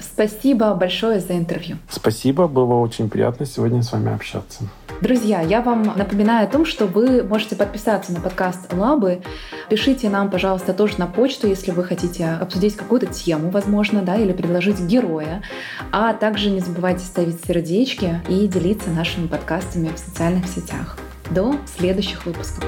Спасибо 0.00 0.74
большое 0.74 1.20
за 1.20 1.36
интервью. 1.36 1.76
Спасибо, 1.88 2.46
было 2.46 2.74
очень 2.74 3.08
приятно 3.08 3.46
сегодня 3.46 3.82
с 3.82 3.92
вами 3.92 4.14
общаться. 4.14 4.64
Друзья, 5.00 5.40
я 5.40 5.60
вам 5.60 5.92
напоминаю 5.96 6.46
о 6.46 6.50
том, 6.50 6.64
что 6.66 6.86
вы 6.86 7.22
можете 7.22 7.54
подписаться 7.54 8.12
на 8.12 8.20
подкаст 8.20 8.72
Лабы. 8.72 9.22
Пишите 9.68 10.08
нам, 10.08 10.28
пожалуйста, 10.30 10.72
тоже 10.72 10.94
на 10.98 11.06
почту, 11.06 11.46
если 11.46 11.70
вы 11.70 11.84
хотите 11.84 12.26
обсудить 12.26 12.76
какую-то 12.76 13.06
тему, 13.06 13.50
возможно, 13.50 14.02
да, 14.02 14.16
или 14.16 14.32
предложить 14.32 14.80
героя. 14.80 15.42
А 15.92 16.12
также 16.14 16.50
не 16.50 16.60
забывайте 16.60 17.04
ставить 17.04 17.44
сердечки 17.44 18.20
и 18.28 18.48
делиться 18.48 18.90
нашими 18.90 19.28
подкастами 19.28 19.90
в 19.94 19.98
социальных 19.98 20.46
сетях. 20.46 20.98
До 21.30 21.54
следующих 21.76 22.26
выпусков. 22.26 22.64